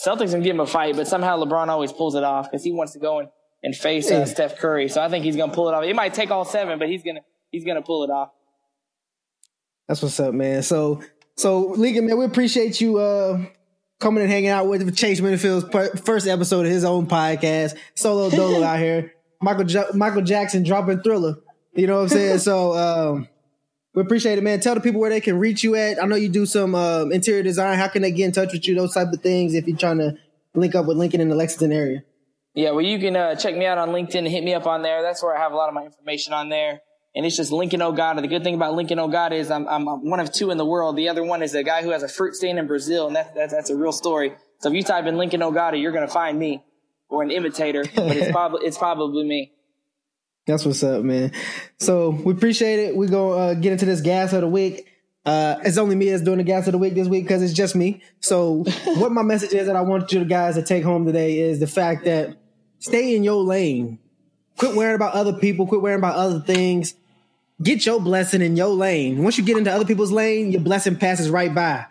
Celtics 0.05 0.31
can 0.31 0.41
give 0.43 0.55
him 0.55 0.59
a 0.59 0.67
fight, 0.67 0.95
but 0.95 1.07
somehow 1.07 1.41
LeBron 1.41 1.69
always 1.69 1.91
pulls 1.91 2.15
it 2.15 2.23
off 2.23 2.51
because 2.51 2.63
he 2.63 2.71
wants 2.71 2.93
to 2.93 2.99
go 2.99 3.19
and, 3.19 3.29
and 3.63 3.75
face 3.75 4.11
Yeah. 4.11 4.17
uh, 4.19 4.25
Steph 4.25 4.57
Curry. 4.57 4.89
So 4.89 5.01
I 5.01 5.09
think 5.09 5.23
he's 5.25 5.35
gonna 5.35 5.53
pull 5.53 5.69
it 5.69 5.73
off. 5.73 5.83
It 5.83 5.95
might 5.95 6.13
take 6.13 6.29
all 6.31 6.45
seven, 6.45 6.77
but 6.79 6.89
he's 6.89 7.01
gonna 7.03 7.21
he's 7.49 7.63
gonna 7.65 7.81
pull 7.81 8.03
it 8.03 8.09
off. 8.09 8.29
That's 9.87 10.01
what's 10.01 10.19
up, 10.19 10.33
man. 10.33 10.63
So, 10.63 11.01
so 11.37 11.59
Lincoln, 11.77 12.07
man, 12.07 12.17
we 12.17 12.25
appreciate 12.25 12.81
you 12.81 12.97
uh 12.97 13.45
coming 13.99 14.21
and 14.21 14.31
hanging 14.31 14.49
out 14.49 14.67
with 14.67 14.95
Chase 14.95 15.19
Minifield's 15.19 15.69
per- 15.69 15.95
first 15.97 16.27
episode 16.27 16.65
of 16.65 16.71
his 16.71 16.83
own 16.83 17.07
podcast, 17.07 17.77
Solo 17.95 18.29
Dolo 18.29 18.63
out 18.63 18.79
here. 18.79 19.13
Michael 19.41 19.65
Michael 19.93 20.23
Jackson 20.23 20.63
dropping 20.63 21.01
Thriller. 21.01 21.37
You 21.73 21.87
know 21.87 21.97
what 21.97 22.03
I'm 22.03 22.09
saying? 22.09 22.39
so, 22.39 22.73
um, 22.73 23.27
we 23.93 24.01
appreciate 24.01 24.37
it, 24.37 24.43
man. 24.43 24.59
Tell 24.59 24.75
the 24.75 24.81
people 24.81 24.99
where 24.99 25.09
they 25.09 25.21
can 25.21 25.39
reach 25.39 25.63
you 25.63 25.75
at. 25.75 26.01
I 26.01 26.05
know 26.05 26.15
you 26.15 26.29
do 26.29 26.45
some 26.45 26.75
um, 26.75 27.11
interior 27.11 27.43
design. 27.43 27.77
How 27.77 27.87
can 27.87 28.01
they 28.01 28.11
get 28.11 28.25
in 28.25 28.31
touch 28.31 28.53
with 28.53 28.67
you? 28.67 28.75
Those 28.75 28.93
type 28.93 29.11
of 29.11 29.21
things. 29.21 29.53
If 29.53 29.67
you're 29.67 29.77
trying 29.77 29.99
to 29.99 30.17
link 30.53 30.75
up 30.75 30.85
with 30.85 30.97
Lincoln 30.97 31.21
in 31.21 31.29
the 31.29 31.35
Lexington 31.35 31.71
area. 31.71 32.03
Yeah, 32.53 32.71
well, 32.71 32.81
you 32.81 32.97
can 32.99 33.15
uh, 33.15 33.35
check 33.35 33.55
me 33.55 33.65
out 33.65 33.77
on 33.77 33.89
LinkedIn 33.89 34.15
and 34.15 34.27
hit 34.27 34.43
me 34.43 34.53
up 34.53 34.65
on 34.65 34.81
there. 34.81 35.03
That's 35.03 35.21
where 35.21 35.35
I 35.35 35.39
have 35.39 35.51
a 35.51 35.55
lot 35.55 35.67
of 35.67 35.75
my 35.75 35.83
information 35.83 36.33
on 36.33 36.49
there. 36.49 36.81
And 37.17 37.25
it's 37.25 37.35
just 37.35 37.51
Lincoln 37.51 37.79
Ogata. 37.79 38.21
The 38.21 38.27
good 38.27 38.43
thing 38.43 38.53
about 38.53 38.75
Lincoln 38.75 38.99
Ogata 38.99 39.31
is 39.31 39.49
I'm, 39.49 39.67
I'm 39.67 40.07
one 40.07 40.19
of 40.19 40.31
two 40.31 40.51
in 40.51 40.59
the 40.59 40.65
world. 40.65 40.95
The 40.95 41.09
other 41.09 41.23
one 41.23 41.41
is 41.41 41.55
a 41.55 41.63
guy 41.63 41.81
who 41.81 41.89
has 41.89 42.03
a 42.03 42.07
fruit 42.07 42.35
stand 42.35 42.59
in 42.59 42.67
Brazil, 42.67 43.07
and 43.07 43.15
that's, 43.15 43.33
that's, 43.33 43.53
that's 43.53 43.69
a 43.71 43.75
real 43.75 43.91
story. 43.91 44.35
So 44.59 44.69
if 44.69 44.75
you 44.75 44.83
type 44.83 45.07
in 45.07 45.17
Lincoln 45.17 45.41
Ogata, 45.41 45.81
you're 45.81 45.91
going 45.91 46.05
to 46.05 46.13
find 46.13 46.37
me 46.37 46.63
or 47.09 47.23
an 47.23 47.31
imitator, 47.31 47.83
but 47.95 48.15
it's 48.15 48.31
probably, 48.31 48.67
it's 48.67 48.77
probably 48.77 49.23
me. 49.23 49.51
That's 50.45 50.63
what's 50.63 50.83
up, 50.83 51.03
man. 51.03 51.31
So 51.79 52.11
we 52.11 52.33
appreciate 52.33 52.79
it. 52.79 52.95
We're 52.95 53.09
gonna 53.09 53.31
uh, 53.31 53.53
get 53.55 53.73
into 53.73 53.85
this 53.85 53.99
gas 53.99 54.31
of 54.31 54.41
the 54.41 54.47
week. 54.47 54.87
Uh, 55.25 55.57
it's 55.65 55.77
only 55.77 55.95
me 55.95 56.09
that's 56.11 56.23
doing 56.23 56.37
the 56.37 56.43
gas 56.43 56.67
of 56.67 56.71
the 56.71 56.77
week 56.77 56.93
this 56.93 57.07
week 57.07 57.25
because 57.25 57.41
it's 57.41 57.51
just 57.51 57.75
me. 57.75 58.01
So 58.21 58.63
what 58.85 59.11
my 59.11 59.23
message 59.23 59.53
is 59.53 59.67
that 59.67 59.75
I 59.75 59.81
want 59.81 60.13
you 60.13 60.23
guys 60.23 60.55
to 60.55 60.63
take 60.63 60.83
home 60.85 61.05
today 61.05 61.39
is 61.39 61.59
the 61.59 61.67
fact 61.67 62.05
that 62.05 62.37
stay 62.79 63.15
in 63.15 63.25
your 63.25 63.43
lane. 63.43 63.99
Quit 64.57 64.75
worrying 64.75 64.95
about 64.95 65.15
other 65.15 65.33
people. 65.33 65.67
Quit 65.67 65.81
worrying 65.81 65.99
about 65.99 66.15
other 66.15 66.39
things. 66.39 66.93
Get 67.61 67.85
your 67.85 67.99
blessing 67.99 68.41
in 68.41 68.55
your 68.55 68.67
lane. 68.67 69.23
Once 69.23 69.37
you 69.37 69.43
get 69.43 69.57
into 69.57 69.71
other 69.71 69.85
people's 69.85 70.11
lane, 70.11 70.51
your 70.51 70.61
blessing 70.61 70.95
passes 70.95 71.29
right 71.29 71.53
by. 71.53 71.85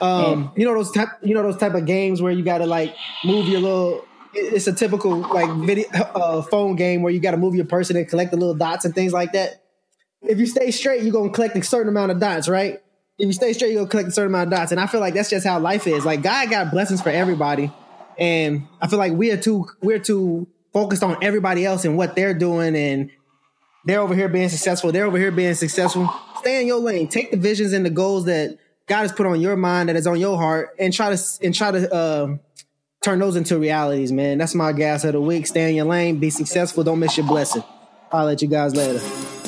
Um, 0.00 0.52
you 0.56 0.64
know 0.64 0.74
those 0.74 0.90
type, 0.90 1.08
you 1.22 1.34
know 1.34 1.42
those 1.42 1.56
type 1.56 1.74
of 1.74 1.86
games 1.86 2.20
where 2.20 2.32
you 2.32 2.42
got 2.42 2.58
to 2.58 2.66
like 2.66 2.94
move 3.24 3.48
your 3.48 3.60
little. 3.60 4.04
It's 4.34 4.66
a 4.66 4.72
typical 4.72 5.18
like 5.18 5.48
video 5.58 5.86
uh, 5.92 6.42
phone 6.42 6.74
game 6.74 7.02
where 7.02 7.12
you 7.12 7.20
got 7.20 7.30
to 7.30 7.36
move 7.36 7.54
your 7.54 7.64
person 7.64 7.96
and 7.96 8.08
collect 8.08 8.32
the 8.32 8.36
little 8.36 8.54
dots 8.54 8.84
and 8.84 8.92
things 8.92 9.12
like 9.12 9.32
that. 9.32 9.62
If 10.22 10.38
you 10.38 10.46
stay 10.46 10.72
straight, 10.72 11.02
you're 11.02 11.12
gonna 11.12 11.30
collect 11.30 11.56
a 11.56 11.62
certain 11.62 11.88
amount 11.88 12.10
of 12.10 12.18
dots, 12.18 12.48
right? 12.48 12.82
If 13.16 13.26
you 13.26 13.32
stay 13.32 13.52
straight, 13.52 13.72
you're 13.72 13.82
gonna 13.82 13.90
collect 13.90 14.08
a 14.08 14.12
certain 14.12 14.32
amount 14.32 14.52
of 14.52 14.58
dots, 14.58 14.72
and 14.72 14.80
I 14.80 14.86
feel 14.88 15.00
like 15.00 15.14
that's 15.14 15.30
just 15.30 15.46
how 15.46 15.60
life 15.60 15.86
is. 15.86 16.04
Like 16.04 16.22
God 16.22 16.50
got 16.50 16.72
blessings 16.72 17.00
for 17.00 17.10
everybody, 17.10 17.70
and 18.18 18.66
I 18.80 18.88
feel 18.88 18.98
like 18.98 19.12
we 19.12 19.30
are 19.30 19.36
too 19.36 19.66
we're 19.80 20.00
too 20.00 20.48
focused 20.72 21.04
on 21.04 21.22
everybody 21.22 21.64
else 21.64 21.84
and 21.84 21.96
what 21.96 22.16
they're 22.16 22.34
doing 22.34 22.74
and 22.74 23.10
they're 23.84 24.00
over 24.00 24.14
here 24.14 24.28
being 24.28 24.48
successful. 24.48 24.92
They're 24.92 25.06
over 25.06 25.18
here 25.18 25.30
being 25.30 25.54
successful. 25.54 26.08
Stay 26.38 26.60
in 26.60 26.66
your 26.66 26.80
lane. 26.80 27.08
Take 27.08 27.30
the 27.30 27.36
visions 27.36 27.72
and 27.72 27.84
the 27.84 27.90
goals 27.90 28.24
that 28.26 28.58
God 28.86 29.02
has 29.02 29.12
put 29.12 29.26
on 29.26 29.40
your 29.40 29.56
mind, 29.56 29.88
that 29.88 29.96
is 29.96 30.06
on 30.06 30.18
your 30.20 30.36
heart, 30.36 30.74
and 30.78 30.92
try 30.92 31.14
to 31.14 31.22
and 31.42 31.54
try 31.54 31.70
to 31.70 31.96
um, 31.96 32.40
turn 33.02 33.18
those 33.18 33.36
into 33.36 33.58
realities, 33.58 34.12
man. 34.12 34.38
That's 34.38 34.54
my 34.54 34.72
gas 34.72 35.04
of 35.04 35.12
the 35.12 35.20
week. 35.20 35.46
Stay 35.46 35.70
in 35.70 35.76
your 35.76 35.86
lane. 35.86 36.18
Be 36.18 36.30
successful. 36.30 36.84
Don't 36.84 36.98
miss 36.98 37.16
your 37.16 37.26
blessing. 37.26 37.64
I'll 38.12 38.26
let 38.26 38.42
you 38.42 38.48
guys 38.48 38.74
later. 38.74 39.43